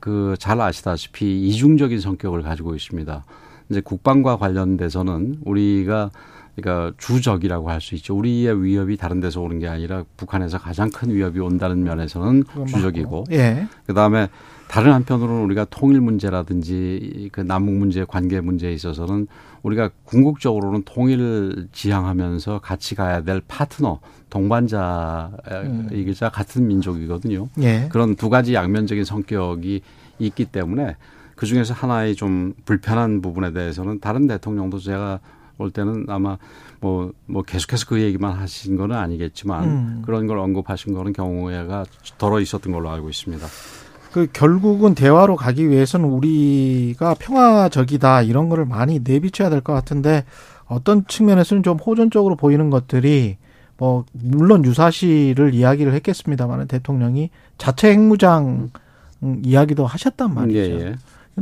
그 0.01 0.35
잘 0.39 0.61
아시다시피 0.61 1.47
이중적인 1.49 2.01
성격을 2.01 2.43
가지고 2.43 2.75
있습니다. 2.75 3.25
이제 3.71 3.81
국방과 3.81 4.37
관련돼서는 4.37 5.39
우리가 5.45 6.11
그러니까 6.57 6.93
주적이라고 6.99 7.71
할 7.71 7.81
수 7.81 7.95
있죠. 7.97 8.17
우리의 8.17 8.65
위협이 8.65 8.97
다른 8.97 9.21
데서 9.21 9.41
오는 9.41 9.59
게 9.59 9.69
아니라 9.69 10.05
북한에서 10.17 10.59
가장 10.59 10.91
큰 10.91 11.15
위협이 11.15 11.39
온다는 11.39 11.85
면에서는 11.85 12.45
주적이고, 12.67 13.27
예. 13.33 13.69
그 13.87 13.93
다음에 13.95 14.29
다른 14.69 14.93
한편으로는 14.93 15.45
우리가 15.45 15.65
통일 15.67 16.01
문제라든지 16.01 17.29
그 17.33 17.41
남북 17.41 17.75
문제 17.75 18.05
관계 18.05 18.41
문제에 18.41 18.73
있어서는 18.73 19.29
우리가 19.63 19.91
궁극적으로는 20.05 20.83
통일을 20.85 21.69
지향하면서 21.73 22.61
같이 22.61 22.95
가야 22.95 23.23
될 23.23 23.43
파트너 23.47 24.01
동반자이기자 24.31 26.27
음. 26.27 26.31
같은 26.33 26.67
민족이거든요. 26.67 27.49
예. 27.61 27.89
그런 27.91 28.17
두 28.17 28.29
가지 28.29 28.55
양면적인 28.55 29.05
성격이 29.05 29.83
있기 30.19 30.45
때문에 30.47 30.97
그 31.37 31.47
중에서 31.47 31.75
하나의 31.75 32.17
좀 32.17 32.55
불편한 32.65 33.21
부분에 33.23 33.53
대해서는 33.53 34.01
다른 34.01 34.27
대통령도 34.27 34.79
제가 34.79 35.21
올 35.59 35.71
때는 35.71 36.07
아마 36.09 36.39
뭐, 36.81 37.13
뭐 37.27 37.43
계속해서 37.43 37.87
그 37.87 38.01
얘기만 38.01 38.33
하신 38.33 38.77
거는 38.77 38.97
아니겠지만 38.97 39.65
음. 39.65 40.03
그런 40.05 40.27
걸 40.27 40.39
언급하신 40.39 40.93
거는 40.93 41.13
경우가 41.13 41.85
덜어 42.19 42.41
있었던 42.41 42.73
걸로 42.73 42.91
알고 42.91 43.09
있습니다. 43.09 43.47
그 44.17 44.27
결국은 44.33 44.95
대화로 44.95 45.37
가기 45.37 45.69
위해서는 45.69 46.09
우리가 46.09 47.17
평화적이다 47.19 48.23
이런 48.23 48.49
거를 48.49 48.65
많이 48.65 49.01
내비쳐야 49.05 49.51
될 49.51 49.61
것 49.61 49.75
같은데 49.75 50.25
어떤 50.65 51.07
측면에서는 51.07 51.63
좀 51.63 51.77
호전적으로 51.77 52.35
보이는 52.35 52.71
것들이 52.71 53.37
뭐 53.77 54.07
물론 54.13 54.65
유사시를 54.65 55.53
이야기를 55.53 55.93
했겠습니다만 55.93 56.67
대통령이 56.67 57.29
자체 57.59 57.91
핵무장 57.91 58.71
음. 59.23 59.43
이야기도 59.45 59.85
하셨단 59.85 60.33
말이죠. 60.33 60.59
예, 60.61 60.81
예. 60.81 60.95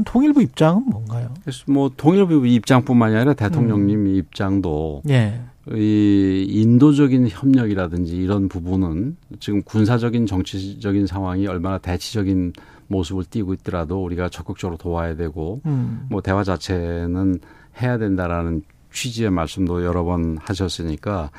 통일부 0.05 0.43
입장은 0.43 0.83
뭔가요? 0.91 1.33
그래서 1.45 1.63
뭐 1.69 1.93
통일부 1.97 2.45
입장뿐만이 2.45 3.15
아니라 3.15 3.35
대통령님 3.35 4.01
음. 4.01 4.17
입장도 4.17 5.03
예. 5.11 5.43
이 5.73 6.45
인도적인 6.47 7.29
협력이라든지 7.29 8.17
이런 8.17 8.49
부분은 8.49 9.17
지금 9.41 9.63
군사적인 9.63 10.27
정치적인 10.27 11.07
상황이 11.07 11.47
얼마나 11.47 11.79
대치적인 11.79 12.53
모습을 12.89 13.25
띠고 13.25 13.55
있더라도 13.55 14.05
우리가 14.05 14.29
적극적으로 14.29 14.77
도와야 14.77 15.17
되고 15.17 15.63
음. 15.65 16.07
뭐 16.11 16.21
대화 16.21 16.45
자체는 16.45 17.41
해야 17.81 17.97
된다라는 17.97 18.63
취지의 18.93 19.31
말씀도 19.31 19.85
여러 19.85 20.05
번 20.05 20.37
하셨으니까 20.39 21.31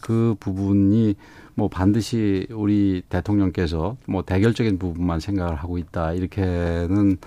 그 0.00 0.36
부분이 0.38 1.16
뭐 1.54 1.68
반드시 1.68 2.46
우리 2.50 3.02
대통령께서 3.08 3.96
뭐 4.06 4.22
대결적인 4.22 4.78
부분만 4.78 5.20
생각을 5.20 5.56
하고 5.56 5.76
있다 5.76 6.12
이렇게는 6.12 7.18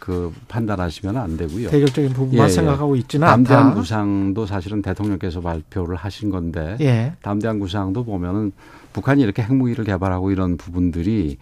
그 0.00 0.32
판단하시면 0.48 1.16
안 1.16 1.36
되고요. 1.36 1.68
대결적인 1.68 2.12
부분만 2.14 2.46
예, 2.46 2.50
예. 2.50 2.54
생각하고 2.54 2.96
있지는 2.96 3.28
않다. 3.28 3.36
담대한 3.36 3.74
구상도 3.74 4.46
사실은 4.46 4.82
대통령께서 4.82 5.40
발표를 5.40 5.94
하신 5.94 6.30
건데 6.30 6.76
예. 6.80 7.12
담대한 7.22 7.60
구상도 7.60 8.02
보면은 8.04 8.50
북한이 8.94 9.22
이렇게 9.22 9.42
핵무기를 9.42 9.84
개발하고 9.84 10.32
이런 10.32 10.56
부분들이 10.56 11.36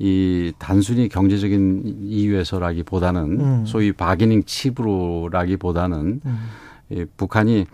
이 0.00 0.52
단순히 0.58 1.08
경제적인 1.08 2.00
이유에서라기보다는 2.02 3.40
음. 3.40 3.64
소위 3.66 3.92
바기닝 3.92 4.42
칩으로라기보다는 4.44 6.20
음. 6.24 6.48
이 6.90 7.04
북한이 7.16 7.66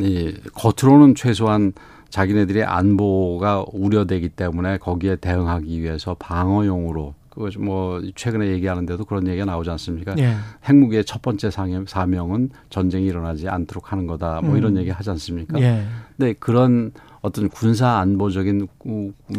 이 0.00 0.34
겉으로는 0.54 1.14
최소한 1.14 1.72
자기네들의 2.08 2.64
안보가 2.64 3.66
우려되기 3.72 4.30
때문에 4.30 4.78
거기에 4.78 5.16
대응하기 5.16 5.82
위해서 5.82 6.14
방어용으로 6.18 7.14
그거 7.34 7.50
뭐 7.58 8.00
최근에 8.14 8.48
얘기하는데도 8.52 9.04
그런 9.04 9.26
얘기가 9.26 9.44
나오지 9.44 9.68
않습니까? 9.70 10.14
예. 10.18 10.36
핵무기의 10.68 11.04
첫 11.04 11.20
번째 11.20 11.50
사명은 11.50 12.50
전쟁이 12.70 13.06
일어나지 13.06 13.48
않도록 13.48 13.92
하는 13.92 14.06
거다. 14.06 14.40
뭐 14.40 14.52
음. 14.52 14.56
이런 14.56 14.76
얘기 14.76 14.90
하지 14.90 15.10
않습니까? 15.10 15.60
예. 15.60 15.84
근데 16.16 16.32
그런 16.34 16.92
어떤 17.22 17.48
군사 17.48 17.98
안보적인 17.98 18.68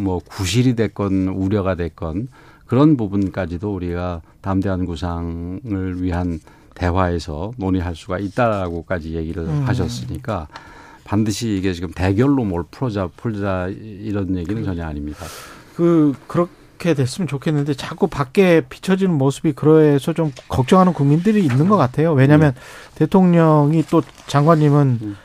뭐 0.00 0.18
구실이 0.18 0.76
됐건 0.76 1.28
우려가 1.28 1.74
됐건 1.74 2.28
그런 2.66 2.96
부분까지도 2.96 3.74
우리가 3.74 4.22
담대한 4.42 4.84
구상을 4.84 6.02
위한 6.02 6.40
대화에서 6.74 7.52
논의할 7.56 7.94
수가 7.94 8.18
있다라고까지 8.18 9.14
얘기를 9.14 9.44
음. 9.44 9.62
하셨으니까 9.66 10.48
반드시 11.04 11.56
이게 11.56 11.72
지금 11.72 11.90
대결로 11.92 12.44
뭘 12.44 12.64
풀자 12.70 13.08
풀자 13.16 13.68
이런 13.68 14.36
얘기는 14.36 14.62
전혀 14.64 14.84
아닙니다. 14.84 15.24
그 15.76 16.12
그렇 16.26 16.48
그렇게 16.76 16.94
됐으면 16.94 17.26
좋겠는데 17.26 17.74
자꾸 17.74 18.06
밖에 18.06 18.60
비춰지는 18.60 19.14
모습이 19.14 19.52
그래서 19.52 20.12
좀 20.12 20.32
걱정하는 20.48 20.92
국민들이 20.92 21.40
있는 21.44 21.68
것 21.68 21.76
같아요. 21.76 22.12
왜냐하면 22.12 22.50
음. 22.50 22.60
대통령이 22.94 23.84
또 23.90 24.02
장관님은 24.26 24.98
음. 25.02 25.16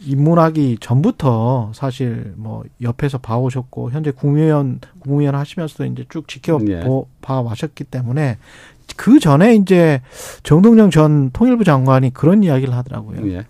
입문하기 0.00 0.78
전부터 0.80 1.72
사실 1.74 2.32
뭐 2.36 2.64
옆에서 2.82 3.18
봐오셨고 3.18 3.90
현재 3.90 4.10
국무위원 4.10 4.80
국무위원 5.00 5.34
하시면서도 5.34 5.86
이제 5.86 6.04
쭉 6.08 6.28
지켜 6.28 6.60
예. 6.68 6.84
봐 7.20 7.40
와셨기 7.40 7.84
때문에 7.84 8.38
그 8.96 9.18
전에 9.18 9.56
이제 9.56 10.00
정동영 10.44 10.90
전 10.90 11.30
통일부 11.32 11.64
장관이 11.64 12.12
그런 12.12 12.44
이야기를 12.44 12.74
하더라고요. 12.74 13.28
예. 13.32 13.44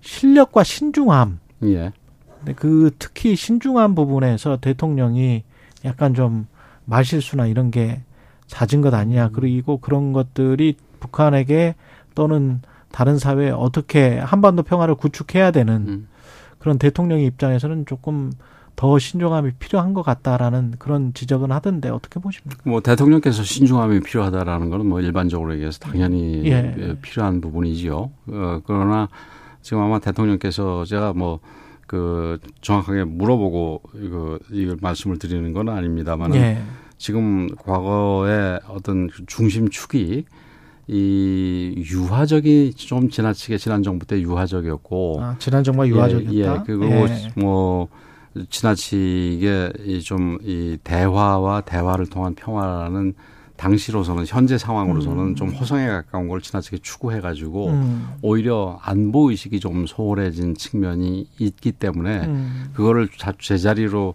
실력과 0.00 0.64
신중함. 0.64 1.38
예. 1.64 1.92
근데 2.38 2.54
그 2.54 2.90
특히 2.98 3.36
신중함 3.36 3.94
부분에서 3.94 4.58
대통령이 4.58 5.44
약간 5.84 6.14
좀 6.14 6.46
말실수나 6.84 7.46
이런 7.46 7.70
게 7.70 8.02
잦은 8.46 8.80
것 8.80 8.92
아니냐. 8.94 9.26
음. 9.26 9.32
그리고 9.32 9.78
그런 9.78 10.12
것들이 10.12 10.76
북한에게 11.00 11.74
또는 12.14 12.60
다른 12.92 13.18
사회에 13.18 13.50
어떻게 13.50 14.18
한반도 14.18 14.62
평화를 14.62 14.94
구축해야 14.94 15.50
되는 15.50 15.74
음. 15.88 16.08
그런 16.58 16.78
대통령의 16.78 17.26
입장에서는 17.26 17.86
조금 17.86 18.30
더 18.76 18.98
신중함이 18.98 19.52
필요한 19.58 19.94
것 19.94 20.02
같다라는 20.02 20.74
그런 20.78 21.14
지적은 21.14 21.52
하던데 21.52 21.88
어떻게 21.90 22.18
보십니까? 22.20 22.62
뭐 22.68 22.80
대통령께서 22.80 23.42
신중함이 23.42 24.00
필요하다라는 24.00 24.70
거는 24.70 24.86
뭐 24.86 25.00
일반적으로 25.00 25.52
얘기해서 25.54 25.78
당연히 25.78 26.44
예. 26.46 26.74
예 26.78 26.96
필요한 27.00 27.40
부분이지요. 27.40 27.96
어, 27.96 28.60
그러나 28.66 29.08
지금 29.62 29.82
아마 29.82 29.98
대통령께서 29.98 30.84
제가 30.84 31.12
뭐 31.12 31.38
그 31.94 32.38
정확하게 32.60 33.04
물어보고 33.04 33.82
이거 34.02 34.40
이걸 34.50 34.76
말씀을 34.80 35.16
드리는 35.16 35.52
건 35.52 35.68
아닙니다만 35.68 36.34
예. 36.34 36.60
지금 36.98 37.46
과거의 37.54 38.58
어떤 38.66 39.08
중심축이 39.28 40.24
이 40.88 41.74
유화적이 41.76 42.74
좀 42.74 43.08
지나치게 43.08 43.58
지난 43.58 43.84
정부 43.84 44.06
때 44.06 44.20
유화적이었고 44.20 45.18
아, 45.22 45.36
지난 45.38 45.62
정부가 45.62 45.86
유화적이었다. 45.86 46.34
예, 46.34 46.56
예. 46.58 46.62
그리고 46.66 46.84
예. 46.84 47.30
뭐 47.36 47.86
지나치게 48.50 50.00
좀이 50.02 50.78
대화와 50.82 51.60
대화를 51.60 52.06
통한 52.06 52.34
평화라는 52.34 53.14
당시로서는 53.64 54.26
현재 54.26 54.58
상황으로서는 54.58 55.24
음. 55.28 55.34
좀 55.36 55.48
호성에 55.48 55.86
가까운 55.86 56.28
걸 56.28 56.42
지나치게 56.42 56.78
추구해가지고 56.82 57.68
음. 57.68 58.08
오히려 58.20 58.78
안보 58.82 59.30
의식이 59.30 59.58
좀 59.58 59.86
소홀해진 59.86 60.54
측면이 60.54 61.26
있기 61.38 61.72
때문에 61.72 62.26
음. 62.26 62.66
그거를 62.74 63.08
제자리로 63.38 64.14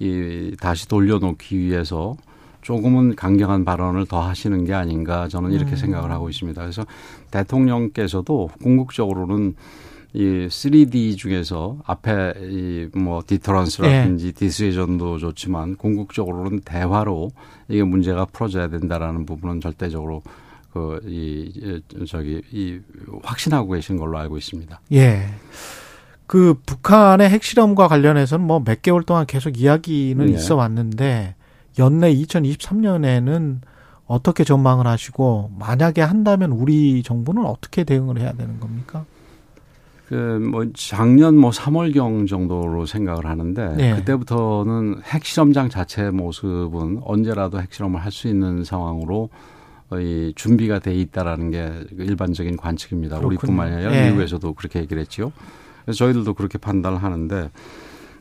이 0.00 0.54
다시 0.60 0.86
돌려놓기 0.86 1.58
위해서 1.58 2.14
조금은 2.60 3.16
강경한 3.16 3.64
발언을 3.64 4.04
더 4.04 4.20
하시는 4.20 4.66
게 4.66 4.74
아닌가 4.74 5.28
저는 5.28 5.52
이렇게 5.52 5.72
음. 5.72 5.76
생각을 5.76 6.10
하고 6.10 6.28
있습니다. 6.28 6.60
그래서 6.60 6.84
대통령께서도 7.30 8.50
궁극적으로는 8.62 9.54
이 10.12 10.48
3D 10.48 11.16
중에서 11.16 11.78
앞에 11.86 12.34
이 12.40 12.88
뭐 12.94 13.22
디터런스라든지 13.26 14.26
예. 14.28 14.32
디스에전도 14.32 15.18
좋지만 15.18 15.76
궁극적으로는 15.76 16.60
대화로 16.60 17.30
이게 17.68 17.82
문제가 17.84 18.24
풀어져야 18.24 18.68
된다라는 18.68 19.26
부분은 19.26 19.60
절대적으로 19.60 20.22
그 20.72 21.00
이 21.04 21.80
저기 22.08 22.42
이 22.52 22.78
확신하고 23.22 23.72
계신 23.72 23.96
걸로 23.96 24.18
알고 24.18 24.36
있습니다. 24.38 24.80
예. 24.92 25.26
그 26.26 26.54
북한의 26.64 27.28
핵실험과 27.28 27.88
관련해서는 27.88 28.46
뭐 28.46 28.60
몇 28.64 28.82
개월 28.82 29.02
동안 29.02 29.26
계속 29.26 29.58
이야기는 29.60 30.26
네. 30.26 30.32
있어 30.32 30.54
왔는데 30.56 31.34
연내 31.78 32.14
2023년에는 32.14 33.58
어떻게 34.06 34.44
전망을 34.44 34.86
하시고 34.86 35.52
만약에 35.58 36.02
한다면 36.02 36.50
우리 36.52 37.02
정부는 37.02 37.44
어떻게 37.44 37.84
대응을 37.84 38.18
해야 38.18 38.32
되는 38.32 38.58
겁니까? 38.60 39.04
그뭐 40.10 40.66
작년 40.74 41.36
뭐 41.36 41.50
3월경 41.50 42.26
정도로 42.28 42.84
생각을 42.84 43.26
하는데 43.26 43.76
네. 43.76 43.94
그때부터는 43.94 45.02
핵실험장 45.04 45.68
자체의 45.68 46.10
모습은 46.10 47.02
언제라도 47.04 47.60
핵실험을 47.60 48.00
할 48.04 48.10
수 48.10 48.26
있는 48.26 48.64
상황으로 48.64 49.30
이 49.92 50.32
준비가 50.34 50.80
돼 50.80 50.92
있다라는 50.94 51.52
게 51.52 51.70
일반적인 51.96 52.56
관측입니다. 52.56 53.18
그렇군요. 53.18 53.38
우리뿐만 53.38 53.72
아니라 53.72 53.90
네. 53.92 54.06
미국에서도 54.06 54.52
그렇게 54.54 54.80
얘기를 54.80 55.00
했죠. 55.00 55.30
그래서 55.84 55.98
저희들도 55.98 56.34
그렇게 56.34 56.58
판단을 56.58 56.98
하는데 56.98 57.48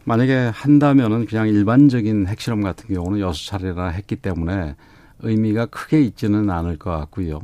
만약에 0.03 0.51
한다면은 0.53 1.25
그냥 1.25 1.47
일반적인 1.47 2.27
핵실험 2.27 2.61
같은 2.61 2.93
경우는 2.93 3.19
여섯 3.19 3.47
차례나 3.47 3.87
했기 3.87 4.15
때문에 4.15 4.75
의미가 5.21 5.65
크게 5.67 6.01
있지는 6.01 6.51
않을 6.51 6.77
것 6.77 6.91
같고요. 6.91 7.39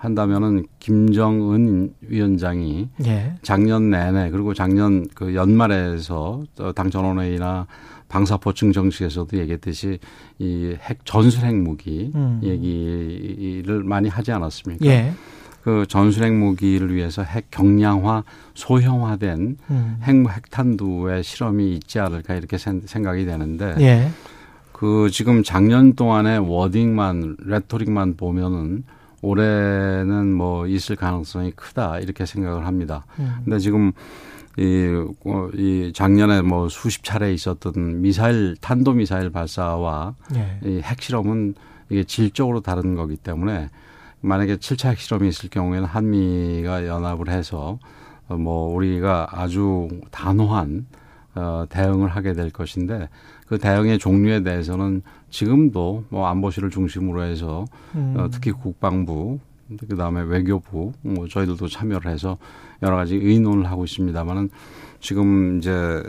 한다면은 0.00 0.64
김정은 0.78 1.92
위원장이 2.00 2.88
예. 3.04 3.34
작년 3.42 3.90
내내 3.90 4.30
그리고 4.30 4.54
작년 4.54 5.06
그 5.14 5.34
연말에서 5.34 6.42
당 6.74 6.90
전원회의나 6.90 7.66
방사포층 8.08 8.72
정식에서도 8.72 9.36
얘기했듯이 9.38 9.98
이 10.38 10.74
핵 10.80 11.04
전술 11.04 11.44
핵무기 11.44 12.12
음. 12.14 12.40
얘기를 12.42 13.84
많이 13.84 14.08
하지 14.08 14.32
않았습니까? 14.32 14.86
예. 14.86 15.12
그 15.62 15.84
전술 15.86 16.24
핵 16.24 16.32
무기를 16.32 16.94
위해서 16.94 17.22
핵 17.22 17.50
경량화, 17.50 18.24
소형화된 18.54 19.58
음. 19.70 20.00
핵 20.02 20.16
핵탄두의 20.16 21.22
실험이 21.22 21.74
있지 21.74 22.00
않을까 22.00 22.34
이렇게 22.36 22.56
생각이 22.56 23.26
되는데 23.26 23.74
예. 23.80 24.08
그 24.72 25.10
지금 25.12 25.42
작년 25.42 25.92
동안의 25.92 26.38
워딩만 26.38 27.36
레토릭만 27.44 28.16
보면은 28.16 28.84
올해는 29.22 30.32
뭐 30.32 30.66
있을 30.66 30.96
가능성이 30.96 31.52
크다 31.52 31.98
이렇게 32.00 32.26
생각을 32.26 32.66
합니다. 32.66 33.04
음. 33.18 33.36
근데 33.44 33.58
지금 33.58 33.92
이, 34.56 34.88
어, 35.24 35.48
이 35.54 35.92
작년에 35.94 36.42
뭐 36.42 36.68
수십 36.68 37.04
차례 37.04 37.32
있었던 37.32 38.02
미사일 38.02 38.56
탄도 38.60 38.94
미사일 38.94 39.30
발사와 39.30 40.14
예. 40.34 40.60
이 40.64 40.80
핵실험은 40.82 41.54
이게 41.88 42.04
질적으로 42.04 42.60
다른 42.60 42.94
거기 42.94 43.16
때문에 43.16 43.68
만약에 44.20 44.56
7차 44.56 44.90
핵실험이 44.90 45.28
있을 45.28 45.48
경우에는 45.50 45.86
한미가 45.86 46.86
연합을 46.86 47.28
해서 47.28 47.78
어, 48.28 48.36
뭐 48.36 48.74
우리가 48.74 49.28
아주 49.30 49.88
단호한 50.10 50.86
어, 51.34 51.64
대응을 51.68 52.08
하게 52.08 52.32
될 52.32 52.50
것인데 52.50 53.08
그 53.50 53.58
대응의 53.58 53.98
종류에 53.98 54.44
대해서는 54.44 55.02
지금도 55.28 56.04
뭐 56.08 56.28
안보실을 56.28 56.70
중심으로 56.70 57.24
해서 57.24 57.64
음. 57.96 58.14
어, 58.16 58.28
특히 58.30 58.52
국방부 58.52 59.40
그다음에 59.88 60.22
외교부 60.22 60.92
뭐 61.02 61.26
저희들도 61.26 61.66
참여를 61.66 62.12
해서 62.12 62.38
여러 62.80 62.94
가지 62.94 63.16
의논을 63.16 63.68
하고 63.68 63.84
있습니다만은 63.84 64.50
지금 65.00 65.58
이제 65.58 66.00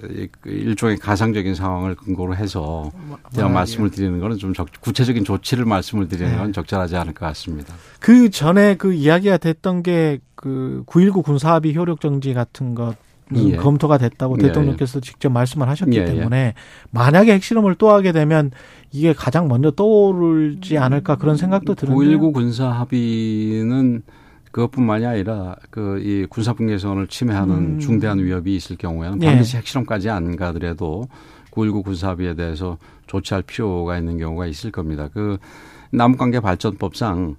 일종의 0.45 0.97
가상적인 0.97 1.55
상황을 1.55 1.95
근거로 1.95 2.35
해서 2.35 2.91
제가 3.33 3.47
아, 3.47 3.49
말씀을 3.49 3.87
예. 3.87 3.95
드리는 3.95 4.19
거는 4.19 4.37
좀 4.37 4.53
적, 4.53 4.67
구체적인 4.79 5.23
조치를 5.23 5.65
말씀을 5.65 6.09
드리는 6.09 6.37
건 6.37 6.47
네. 6.47 6.51
적절하지 6.51 6.95
않을 6.95 7.13
것 7.13 7.25
같습니다. 7.25 7.73
그 7.99 8.29
전에 8.29 8.75
그 8.75 8.93
이야기가 8.93 9.37
됐던 9.37 9.81
게 9.81 10.19
그 10.41 10.83
9.19 10.87 11.23
군사합의 11.23 11.75
효력 11.75 12.01
정지 12.01 12.33
같은 12.33 12.73
것 12.73 12.95
예. 13.35 13.55
검토가 13.55 13.97
됐다고 13.97 14.37
예, 14.39 14.47
대통령께서 14.47 14.97
예. 14.97 15.01
직접 15.01 15.29
말씀을 15.29 15.67
하셨기 15.69 15.97
예, 15.97 16.01
예. 16.01 16.05
때문에 16.05 16.53
만약에 16.91 17.33
핵실험을 17.33 17.75
또 17.75 17.89
하게 17.89 18.11
되면 18.11 18.51
이게 18.91 19.13
가장 19.13 19.47
먼저 19.47 19.71
떠오르지 19.71 20.77
않을까 20.77 21.15
그런 21.15 21.37
생각도 21.37 21.75
드는데요. 21.75 22.19
9.19 22.19 22.33
군사 22.33 22.67
합의는 22.67 24.03
그것뿐만이 24.51 25.05
아니라 25.05 25.55
그 25.69 26.01
이 26.01 26.25
군사분 26.29 26.67
계선을 26.67 27.07
침해하는 27.07 27.55
음. 27.55 27.79
중대한 27.79 28.19
위협이 28.19 28.55
있을 28.55 28.75
경우에는 28.75 29.21
예. 29.23 29.27
반드시 29.27 29.57
핵실험까지 29.57 30.09
안 30.09 30.35
가더라도 30.35 31.07
9.19 31.51 31.83
군사 31.83 32.09
합의에 32.09 32.33
대해서 32.33 32.77
조치할 33.07 33.43
필요가 33.43 33.97
있는 33.97 34.17
경우가 34.17 34.47
있을 34.47 34.71
겁니다. 34.71 35.09
그 35.13 35.37
남북관계 35.91 36.39
발전법상 36.39 37.35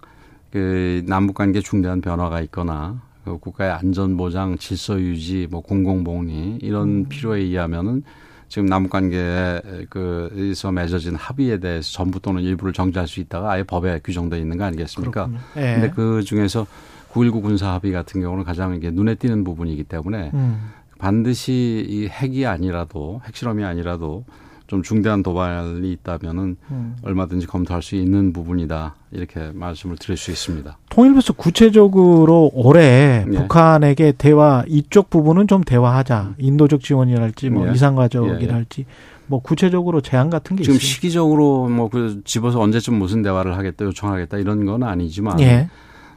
그 0.50 1.02
남북관계 1.06 1.60
중대한 1.60 2.00
변화가 2.00 2.40
있거나 2.42 3.00
그 3.11 3.11
국가의 3.24 3.72
안전 3.72 4.16
보장, 4.16 4.58
질서 4.58 5.00
유지, 5.00 5.46
뭐 5.50 5.60
공공 5.60 6.04
복리 6.04 6.58
이런 6.60 6.88
음. 6.88 7.08
필요에 7.08 7.40
의하면은 7.40 8.02
지금 8.48 8.66
남북 8.66 8.90
관계에 8.90 9.62
그에서 9.88 10.72
맺어진 10.72 11.14
합의에 11.14 11.58
대해서 11.58 11.90
전부 11.90 12.20
또는 12.20 12.42
일부를 12.42 12.74
정지할 12.74 13.08
수 13.08 13.20
있다가 13.20 13.50
아예 13.50 13.62
법에 13.62 14.00
규정돼 14.04 14.38
있는 14.38 14.58
거 14.58 14.64
아니겠습니까? 14.64 15.30
예. 15.56 15.60
근데 15.74 15.90
그 15.90 16.22
중에서 16.22 16.66
9.19 17.12 17.40
군사 17.40 17.72
합의 17.72 17.92
같은 17.92 18.20
경우는 18.20 18.44
가장 18.44 18.74
이게 18.74 18.90
눈에 18.90 19.14
띄는 19.14 19.44
부분이기 19.44 19.84
때문에 19.84 20.32
음. 20.34 20.70
반드시 20.98 21.86
이 21.88 22.08
핵이 22.08 22.44
아니라도 22.44 23.22
핵실험이 23.24 23.64
아니라도 23.64 24.24
좀 24.72 24.82
중대한 24.82 25.22
도발이 25.22 25.92
있다면은 25.92 26.56
음. 26.70 26.96
얼마든지 27.02 27.46
검토할 27.46 27.82
수 27.82 27.94
있는 27.94 28.32
부분이다 28.32 28.94
이렇게 29.10 29.50
말씀을 29.52 29.96
드릴 29.98 30.16
수 30.16 30.30
있습니다. 30.30 30.78
통일부에서 30.88 31.34
구체적으로 31.34 32.50
올해 32.54 33.26
예. 33.30 33.36
북한에게 33.36 34.14
대화 34.16 34.64
이쪽 34.66 35.10
부분은 35.10 35.46
좀 35.46 35.62
대화하자 35.62 36.36
인도적 36.38 36.80
지원이랄지 36.80 37.50
뭐 37.50 37.68
예. 37.68 37.72
이상가족이랄지 37.74 38.80
예. 38.80 38.86
뭐 39.26 39.42
구체적으로 39.42 40.00
제안 40.00 40.30
같은 40.30 40.56
게 40.56 40.62
지금 40.62 40.76
있어요? 40.76 40.86
시기적으로 40.88 41.68
뭐 41.68 41.90
그 41.90 42.22
집어서 42.24 42.58
언제쯤 42.58 42.94
무슨 42.94 43.20
대화를 43.20 43.58
하겠다 43.58 43.84
요청하겠다 43.84 44.38
이런 44.38 44.64
건 44.64 44.84
아니지만 44.84 45.38
예. 45.40 45.68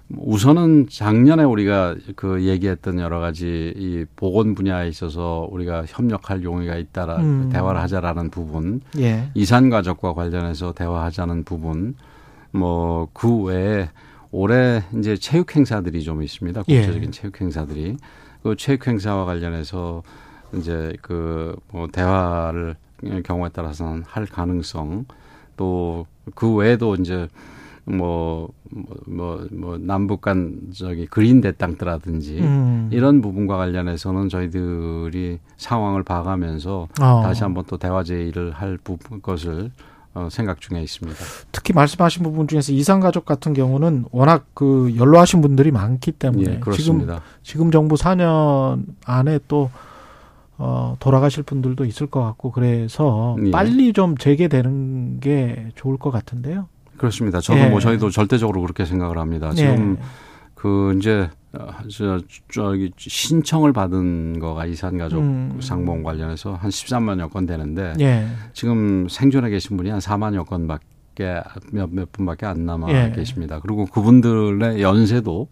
우선은 0.09 0.87
작년에 0.89 1.43
우리가 1.43 1.95
그 2.15 2.43
얘기했던 2.43 2.99
여러 2.99 3.19
가지 3.19 3.73
이 3.75 4.05
보건 4.15 4.53
분야에 4.53 4.87
있어서 4.87 5.47
우리가 5.51 5.85
협력할 5.87 6.43
용의가 6.43 6.75
있다라 6.75 7.17
음. 7.17 7.49
대화를 7.51 7.81
하자라는 7.81 8.29
부분, 8.29 8.81
예. 8.99 9.29
이산 9.33 9.69
가족과 9.71 10.13
관련해서 10.13 10.73
대화하자는 10.73 11.43
부분, 11.43 11.95
뭐 12.51 13.09
그 13.13 13.43
외에 13.43 13.89
올해 14.31 14.83
이제 14.97 15.17
체육 15.17 15.55
행사들이 15.55 16.03
좀 16.03 16.21
있습니다. 16.21 16.63
예. 16.67 16.75
국제적인 16.81 17.07
예. 17.07 17.11
체육 17.11 17.41
행사들이 17.41 17.97
그 18.43 18.55
체육 18.57 18.85
행사와 18.87 19.25
관련해서 19.25 20.03
이제 20.55 20.93
그 21.01 21.55
뭐 21.71 21.87
대화를 21.87 22.75
경우에 23.23 23.49
따라서는 23.49 24.03
할 24.05 24.25
가능성 24.27 25.05
또 25.57 26.05
그 26.33 26.51
외에도 26.55 26.95
이제 26.95 27.27
뭐, 27.85 28.49
뭐, 28.71 28.97
뭐, 29.05 29.47
뭐 29.51 29.77
남북 29.77 30.21
간 30.21 30.59
저기 30.73 31.05
그린대 31.05 31.53
땅트라든지 31.53 32.39
음. 32.39 32.89
이런 32.91 33.21
부분과 33.21 33.57
관련해서는 33.57 34.29
저희들이 34.29 35.39
상황을 35.57 36.03
봐가면서 36.03 36.87
어. 36.99 37.21
다시 37.23 37.43
한번 37.43 37.63
또 37.67 37.77
대화 37.77 38.03
제의를 38.03 38.51
할 38.51 38.77
부분 38.77 39.21
것을 39.21 39.71
어, 40.15 40.29
생각 40.31 40.61
중에 40.61 40.81
있습니다. 40.81 41.19
특히 41.51 41.73
말씀하신 41.73 42.23
부분 42.23 42.47
중에서 42.47 42.71
이상 42.71 43.01
가족 43.01 43.25
같은 43.25 43.53
경우는 43.53 44.05
워낙 44.11 44.45
그 44.53 44.93
연로하신 44.95 45.41
분들이 45.41 45.71
많기 45.71 46.11
때문에 46.13 46.55
예, 46.55 46.59
그렇습니다. 46.59 47.21
지금 47.43 47.69
지금 47.69 47.71
정부 47.71 47.95
4년 47.95 48.85
안에 49.05 49.39
또 49.47 49.69
어, 50.57 50.95
돌아가실 51.01 51.43
분들도 51.43 51.83
있을 51.83 52.07
것 52.07 52.21
같고 52.21 52.51
그래서 52.51 53.35
예. 53.45 53.51
빨리 53.51 53.91
좀 53.91 54.15
재개되는 54.15 55.19
게 55.19 55.67
좋을 55.75 55.97
것 55.97 56.11
같은데요. 56.11 56.67
그렇습니다. 56.97 57.41
저도 57.41 57.57
뭐 57.59 57.65
예. 57.67 57.69
뭐 57.71 57.79
저희도 57.79 58.09
절대적으로 58.09 58.61
그렇게 58.61 58.85
생각을 58.85 59.17
합니다. 59.17 59.53
지금 59.53 59.97
예. 59.99 60.03
그 60.55 60.95
이제 60.97 61.29
저 61.89 62.19
저기 62.51 62.91
신청을 62.97 63.71
받은 63.73 64.39
거가 64.39 64.65
이산 64.65 64.97
가족 64.97 65.19
음. 65.19 65.57
상봉 65.61 66.03
관련해서 66.03 66.55
한 66.55 66.69
13만여 66.69 67.29
건 67.31 67.45
되는데 67.45 67.93
예. 67.99 68.27
지금 68.53 69.07
생존해 69.09 69.49
계신 69.49 69.77
분이 69.77 69.89
한 69.89 69.99
4만여 69.99 70.45
건밖에 70.45 71.41
몇, 71.71 71.89
몇 71.91 72.11
분밖에 72.11 72.45
안 72.45 72.65
남아 72.65 72.91
예. 72.91 73.11
계십니다. 73.15 73.59
그리고 73.61 73.85
그분들의 73.85 74.81
연세도 74.81 75.47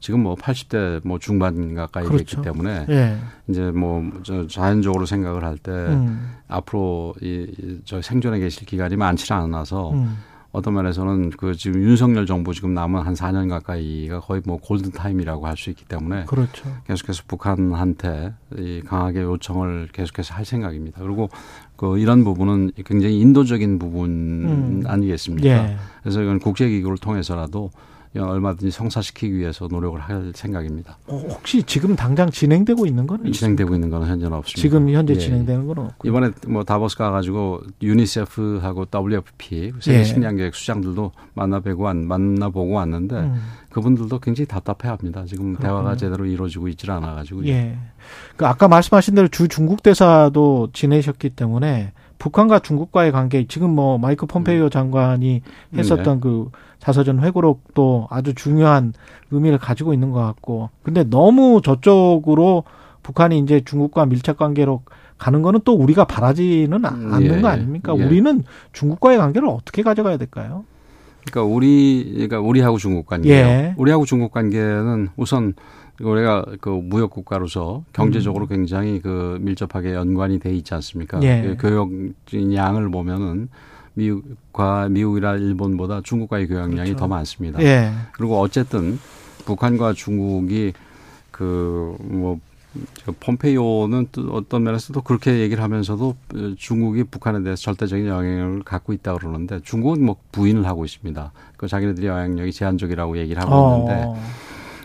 지금 0.00 0.22
뭐 0.22 0.34
80대 0.34 1.00
뭐 1.06 1.18
중반 1.18 1.74
가까이 1.74 2.04
그렇죠. 2.04 2.36
됐기 2.36 2.42
때문에 2.42 2.86
예. 2.90 3.16
이제 3.48 3.70
뭐 3.70 4.02
저 4.22 4.46
자연적으로 4.46 5.06
생각을 5.06 5.44
할때 5.44 5.70
음. 5.70 6.30
앞으로 6.48 7.14
이 7.22 7.80
저 7.84 8.00
생존해 8.02 8.38
계실 8.38 8.66
기간이 8.66 8.96
많지 8.96 9.32
않아서 9.32 9.92
음. 9.92 10.16
어떤 10.54 10.74
면에서는 10.74 11.30
그 11.30 11.56
지금 11.56 11.82
윤석열 11.82 12.26
정부 12.26 12.54
지금 12.54 12.74
남은 12.74 13.02
한 13.02 13.14
4년 13.14 13.48
가까이가 13.48 14.20
거의 14.20 14.40
뭐 14.46 14.56
골든 14.58 14.92
타임이라고 14.92 15.48
할 15.48 15.56
수 15.56 15.70
있기 15.70 15.84
때문에 15.84 16.24
그렇죠. 16.26 16.64
계속해서 16.86 17.24
북한한테 17.26 18.34
이 18.56 18.82
강하게 18.84 19.22
요청을 19.22 19.88
계속해서 19.92 20.34
할 20.34 20.44
생각입니다. 20.44 21.00
그리고 21.02 21.28
그 21.76 21.98
이런 21.98 22.22
부분은 22.22 22.72
굉장히 22.84 23.18
인도적인 23.20 23.78
부분 23.80 24.10
음. 24.10 24.82
아니겠습니까? 24.86 25.48
예. 25.48 25.76
그래서 26.02 26.22
이건 26.22 26.38
국제기구를 26.38 26.98
통해서라도 26.98 27.70
얼마든지 28.22 28.70
성사시키기 28.70 29.36
위해서 29.36 29.66
노력을 29.68 29.98
할 30.00 30.32
생각입니다. 30.34 30.98
어, 31.06 31.16
혹시 31.28 31.62
지금 31.64 31.96
당장 31.96 32.30
진행되고 32.30 32.86
있는 32.86 33.06
거는 33.06 33.32
진행되고 33.32 33.68
있습니까? 33.70 33.74
있는 33.74 33.90
거는 33.90 34.06
현재는 34.06 34.36
없습니다. 34.38 34.60
지금 34.60 34.88
현재 34.90 35.14
예. 35.14 35.18
진행되는 35.18 35.66
거는 35.66 35.84
없고 35.84 36.08
이번에 36.08 36.30
뭐 36.46 36.64
다보스 36.64 36.96
가가지고 36.96 37.62
유니세프하고 37.82 38.86
WFP 38.94 39.72
세계 39.80 39.98
예. 39.98 40.04
식량계획 40.04 40.54
수장들도 40.54 41.12
만나뵈고 41.34 41.82
만나보고 41.82 42.72
왔는데 42.72 43.16
음. 43.16 43.42
그분들도 43.70 44.18
굉장히 44.20 44.46
답답해합니다. 44.46 45.24
지금 45.24 45.54
그렇군요. 45.54 45.68
대화가 45.68 45.96
제대로 45.96 46.24
이루어지고 46.24 46.68
있질 46.68 46.90
않아가지고. 46.92 47.46
예. 47.48 47.76
그 48.36 48.46
아까 48.46 48.68
말씀하신 48.68 49.16
대로 49.16 49.28
주 49.28 49.48
중국 49.48 49.82
대사도 49.82 50.70
지내셨기 50.72 51.30
때문에 51.30 51.92
북한과 52.24 52.60
중국과의 52.60 53.12
관계 53.12 53.46
지금 53.46 53.74
뭐 53.74 53.98
마이크 53.98 54.24
폼페이오 54.24 54.64
음. 54.64 54.70
장관이 54.70 55.42
했었던 55.76 56.14
네. 56.14 56.20
그 56.22 56.48
자서전 56.78 57.20
회고록도 57.22 58.08
아주 58.08 58.34
중요한 58.34 58.94
의미를 59.30 59.58
가지고 59.58 59.92
있는 59.92 60.10
것 60.10 60.20
같고 60.20 60.70
근데 60.82 61.04
너무 61.04 61.60
저쪽으로 61.62 62.64
북한이 63.02 63.38
이제 63.40 63.60
중국과 63.62 64.06
밀착 64.06 64.38
관계로 64.38 64.84
가는 65.18 65.42
거는 65.42 65.60
또 65.66 65.74
우리가 65.74 66.06
바라지는 66.06 66.86
않는 66.86 67.36
예, 67.36 67.40
거 67.42 67.48
아닙니까? 67.48 67.94
예. 67.94 68.02
우리는 68.02 68.42
중국과의 68.72 69.18
관계를 69.18 69.46
어떻게 69.46 69.82
가져가야 69.82 70.16
될까요? 70.16 70.64
그러니까 71.26 71.42
우리 71.42 72.10
그러니까 72.12 72.40
우리하고 72.40 72.78
중국 72.78 73.06
관계 73.06 73.30
예. 73.30 73.74
우리하고 73.76 74.04
중국 74.04 74.32
관계는 74.32 75.08
우선 75.16 75.54
우리가 76.00 76.44
그 76.60 76.68
무역 76.70 77.10
국가로서 77.10 77.84
경제적으로 77.92 78.46
음. 78.46 78.48
굉장히 78.48 79.00
그 79.00 79.38
밀접하게 79.40 79.94
연관이 79.94 80.38
돼 80.38 80.52
있지 80.54 80.74
않습니까? 80.74 81.22
예. 81.22 81.54
그 81.56 81.68
교역 81.68 81.90
양을 82.54 82.90
보면은 82.90 83.48
미국과 83.94 84.88
미국이나 84.88 85.36
일본보다 85.36 86.00
중국과의 86.02 86.48
교역량이 86.48 86.90
그렇죠. 86.90 86.96
더 86.96 87.08
많습니다. 87.08 87.62
예. 87.62 87.92
그리고 88.12 88.40
어쨌든 88.40 88.98
북한과 89.44 89.92
중국이 89.92 90.72
그 91.30 91.96
뭐 92.00 92.38
폼페이오는 93.20 94.08
또 94.12 94.32
어떤 94.32 94.64
면에서도 94.64 95.00
그렇게 95.02 95.40
얘기를 95.40 95.62
하면서도 95.62 96.16
중국이 96.56 97.04
북한에 97.04 97.42
대해서 97.42 97.62
절대적인 97.62 98.06
영향력을 98.06 98.62
갖고 98.64 98.92
있다 98.92 99.14
그러는데 99.16 99.60
중국은 99.62 100.04
뭐 100.04 100.16
부인을 100.32 100.66
하고 100.66 100.84
있습니다. 100.84 101.32
그 101.56 101.68
자기네들이 101.68 102.06
영향력이 102.06 102.52
제한적이라고 102.52 103.18
얘기를 103.18 103.40
하고 103.40 103.54
어. 103.54 103.78
있는데 103.78 104.20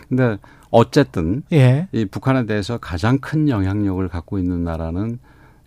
근데 0.08 0.38
어쨌든 0.70 1.42
예. 1.52 1.88
이 1.92 2.04
북한에 2.04 2.46
대해서 2.46 2.78
가장 2.78 3.18
큰 3.18 3.48
영향력을 3.48 4.06
갖고 4.08 4.38
있는 4.38 4.64
나라는 4.64 5.18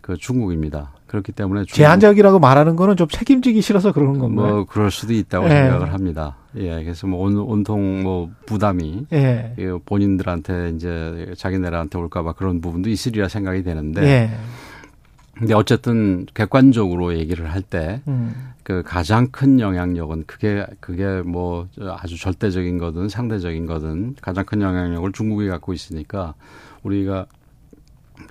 그 0.02 0.18
중국입니다. 0.18 0.92
그렇기 1.14 1.32
때문에 1.32 1.66
제한적이라고 1.68 2.40
말하는 2.40 2.76
거는 2.76 2.98
좀 2.98 3.08
책임지기 3.08 3.62
싫어서 3.62 3.92
그러는 3.92 4.18
건가요? 4.18 4.56
뭐 4.56 4.66
그럴 4.66 4.90
수도 4.90 5.14
있다고 5.14 5.46
예. 5.46 5.50
생각을 5.50 5.94
합니다. 5.94 6.38
예, 6.56 6.84
그래서 6.84 7.06
뭐 7.06 7.28
온, 7.28 7.38
온통 7.38 8.02
뭐 8.02 8.32
부담이 8.48 9.06
예. 9.14 9.54
본인들한테 9.86 10.72
이제 10.76 11.32
자기네들한테 11.38 12.00
올까봐 12.00 12.34
그런 12.34 12.62
부분도 12.62 12.90
있으리라 12.90 13.28
생각이 13.28 13.62
되는데. 13.62 14.02
예. 14.02 14.30
근데 15.38 15.54
어쨌든 15.54 16.26
객관적으로 16.34 17.16
얘기를 17.16 17.52
할 17.52 17.62
때그 17.62 18.02
음. 18.08 18.34
그 18.64 18.82
가장 18.84 19.28
큰 19.28 19.60
영향력은 19.60 20.24
그게 20.26 20.66
그게 20.80 21.22
뭐 21.22 21.68
아주 21.80 22.20
절대적인 22.20 22.80
거든 22.80 23.08
상대적인 23.08 23.68
거든 23.68 24.16
가장 24.20 24.46
큰 24.46 24.62
영향력을 24.62 25.12
중국이 25.12 25.48
갖고 25.48 25.74
있으니까 25.74 26.34
우리가 26.82 27.28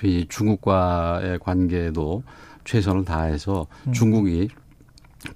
이 0.03 0.27
중국과의 0.29 1.39
관계도 1.39 2.23
최선을 2.65 3.05
다해서 3.05 3.67
음. 3.87 3.93
중국이 3.93 4.49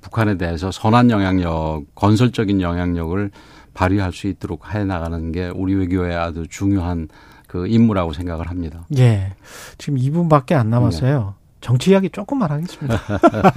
북한에 0.00 0.36
대해서 0.36 0.70
선한 0.70 1.10
영향력, 1.10 1.84
건설적인 1.94 2.60
영향력을 2.60 3.30
발휘할 3.74 4.12
수 4.12 4.26
있도록 4.26 4.74
해 4.74 4.84
나가는 4.84 5.32
게 5.32 5.50
우리 5.54 5.74
외교의 5.74 6.16
아주 6.16 6.44
중요한 6.48 7.08
그 7.46 7.66
임무라고 7.68 8.12
생각을 8.12 8.48
합니다. 8.50 8.84
예. 8.98 9.34
지금 9.78 9.98
2분밖에 9.98 10.54
안 10.54 10.70
남았어요. 10.70 11.34
네. 11.38 11.46
정치 11.60 11.90
이야기 11.90 12.10
조금만 12.10 12.50
하겠습니다. 12.50 13.00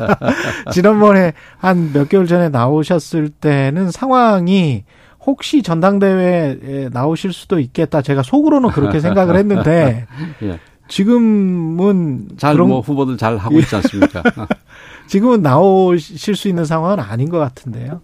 지난번에 0.71 1.34
한 1.58 1.91
몇 1.93 2.10
개월 2.10 2.27
전에 2.27 2.49
나오셨을 2.49 3.29
때는 3.29 3.91
상황이 3.91 4.84
혹시 5.25 5.62
전당대회에 5.63 6.89
나오실 6.91 7.34
수도 7.34 7.60
있겠다. 7.60 8.01
제가 8.01 8.23
속으로는 8.23 8.69
그렇게 8.69 8.99
생각을 8.99 9.36
했는데 9.38 10.05
예. 10.43 10.60
지금은 10.89 12.28
잘뭐 12.38 12.82
후보들 12.82 13.17
잘 13.17 13.38
하고 13.38 13.60
있지 13.60 13.75
않습니까? 13.75 14.21
지금은 15.08 15.41
나오실 15.41 16.36
수 16.36 16.47
있는 16.49 16.65
상황은 16.65 16.99
아닌 16.99 17.30
것 17.30 17.38
같은데요. 17.39 18.02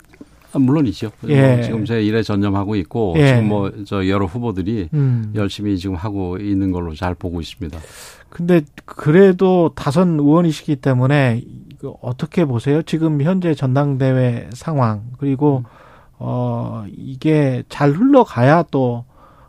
아, 0.53 0.59
물론이죠. 0.59 1.11
예. 1.27 1.55
뭐 1.55 1.63
지금 1.63 1.85
제 1.85 2.01
일에 2.01 2.23
전념하고 2.23 2.77
있고 2.77 3.13
예. 3.17 3.27
지금 3.27 3.49
뭐 3.49 3.71
저 3.85 4.07
여러 4.07 4.25
후보들이 4.25 4.87
음. 4.93 5.33
열심히 5.35 5.77
지금 5.77 5.95
하고 5.95 6.37
있는 6.37 6.71
걸로 6.71 6.95
잘 6.95 7.13
보고 7.13 7.41
있습니다. 7.41 7.77
근데 8.29 8.61
그래도 8.85 9.71
다선 9.75 10.17
의원이시기 10.19 10.77
때문에 10.77 11.41
어떻게 12.01 12.45
보세요? 12.45 12.81
지금 12.83 13.21
현재 13.21 13.53
전당대회 13.53 14.49
상황 14.53 15.03
그리고 15.19 15.59
음. 15.65 15.69
어 16.17 16.85
이게 16.95 17.63
잘 17.67 17.91
흘러가야 17.91 18.63
또 18.71 19.03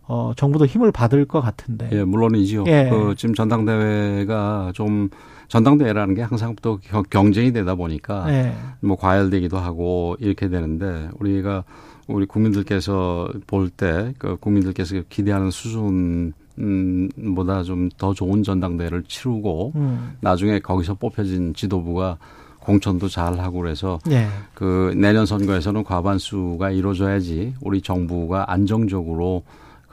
어, 0.08 0.32
정부도 0.36 0.66
힘을 0.66 0.92
받을 0.92 1.24
것 1.24 1.40
같은데. 1.40 1.88
예, 1.92 2.04
물론이죠. 2.04 2.64
예. 2.68 2.88
그 2.90 3.14
지금 3.16 3.34
전당대회가 3.34 4.72
좀 4.74 5.08
전당대회라는 5.48 6.14
게 6.14 6.22
항상 6.22 6.54
또 6.62 6.78
경쟁이 7.10 7.52
되다 7.52 7.74
보니까 7.74 8.26
예. 8.32 8.52
뭐 8.80 8.96
과열되기도 8.96 9.58
하고 9.58 10.16
이렇게 10.20 10.48
되는데 10.48 11.08
우리가 11.18 11.64
우리 12.08 12.26
국민들께서 12.26 13.28
볼 13.46 13.70
때 13.70 14.12
그 14.18 14.36
국민들께서 14.36 15.02
기대하는 15.08 15.50
수준 15.50 16.32
음, 16.58 17.08
보다 17.34 17.62
좀 17.62 17.88
더 17.98 18.14
좋은 18.14 18.42
전당대회를 18.42 19.04
치르고 19.08 19.72
음. 19.76 20.12
나중에 20.20 20.58
거기서 20.60 20.94
뽑혀진 20.94 21.54
지도부가 21.54 22.16
공천도 22.60 23.08
잘 23.08 23.38
하고 23.38 23.60
그래서 23.60 23.98
예. 24.10 24.26
그 24.54 24.92
내년 24.96 25.26
선거에서는 25.26 25.84
과반수가 25.84 26.70
이루어져야지 26.70 27.54
우리 27.60 27.80
정부가 27.82 28.50
안정적으로 28.52 29.42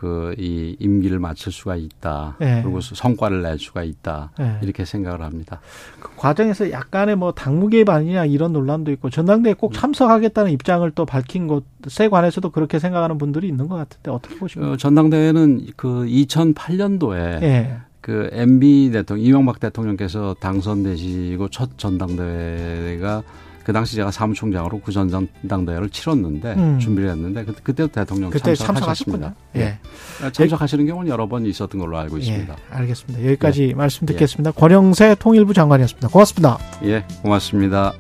그 0.04 0.34
이 0.38 0.76
임기를 0.80 1.20
마칠 1.20 1.52
수가 1.52 1.78
있다. 1.78 2.36
네. 2.40 2.62
그리고 2.62 2.82
성과를 2.82 3.42
낼 3.42 3.58
수가 3.58 3.84
있다. 3.84 4.32
네. 4.38 4.58
이렇게 4.62 4.84
생각을 4.84 5.22
합니다. 5.22 5.62
그 6.00 6.10
과정에서 6.18 6.72
약간의 6.72 7.16
뭐 7.16 7.32
당무 7.32 7.70
개입 7.70 7.90
아니냐 7.90 8.26
이런 8.26 8.52
논란도 8.54 8.92
있고 8.92 9.10
전당대회 9.10 9.54
꼭 9.54 9.72
음. 9.72 9.74
참석하겠다는 9.74 10.52
입장을 10.52 10.90
또 10.92 11.06
밝힌 11.06 11.48
것에 11.48 12.10
관해서도 12.10 12.50
그렇게 12.52 12.80
생각하는 12.80 13.18
분들이 13.18 13.48
있는 13.48 13.68
것 13.68 13.76
같은데 13.76 14.12
어떻게 14.12 14.36
보십니까? 14.36 14.74
어, 14.74 14.78
전당대회는 14.78 15.68
그 15.78 16.06
2008년도에 16.06 17.40
네. 17.40 17.78
그 18.02 18.30
MB 18.34 18.92
대통령 18.92 19.26
이명박 19.26 19.60
대통령께서 19.62 20.36
당선되시고 20.40 21.48
첫 21.50 21.78
전당대회가 21.78 23.24
그 23.64 23.72
당시 23.72 23.96
제가 23.96 24.12
사무총장으로 24.12 24.82
그 24.82 24.92
전당대회를 24.92 25.90
치렀는데 25.90 26.54
음. 26.54 26.80
준비를 26.80 27.10
했는데 27.12 27.46
그, 27.46 27.54
그때도 27.54 27.92
대통령 27.92 28.30
그때 28.30 28.54
참석하셨습니다. 28.56 29.34
예. 29.56 29.62
예. 29.62 29.80
아, 30.22 30.30
참석하시는 30.32 30.86
경우는 30.86 31.10
여러 31.10 31.28
번 31.28 31.46
있었던 31.46 31.80
걸로 31.80 31.98
알고 31.98 32.18
있습니다. 32.18 32.54
예. 32.54 32.76
알겠습니다. 32.76 33.26
여기까지 33.26 33.70
예. 33.70 33.74
말씀 33.74 34.06
듣겠습니다. 34.06 34.52
예. 34.56 34.60
권영세 34.60 35.16
통일부 35.20 35.54
장관이었습니다. 35.54 36.10
고맙습니다. 36.10 36.58
예, 36.84 37.06
고맙습니다. 37.22 37.94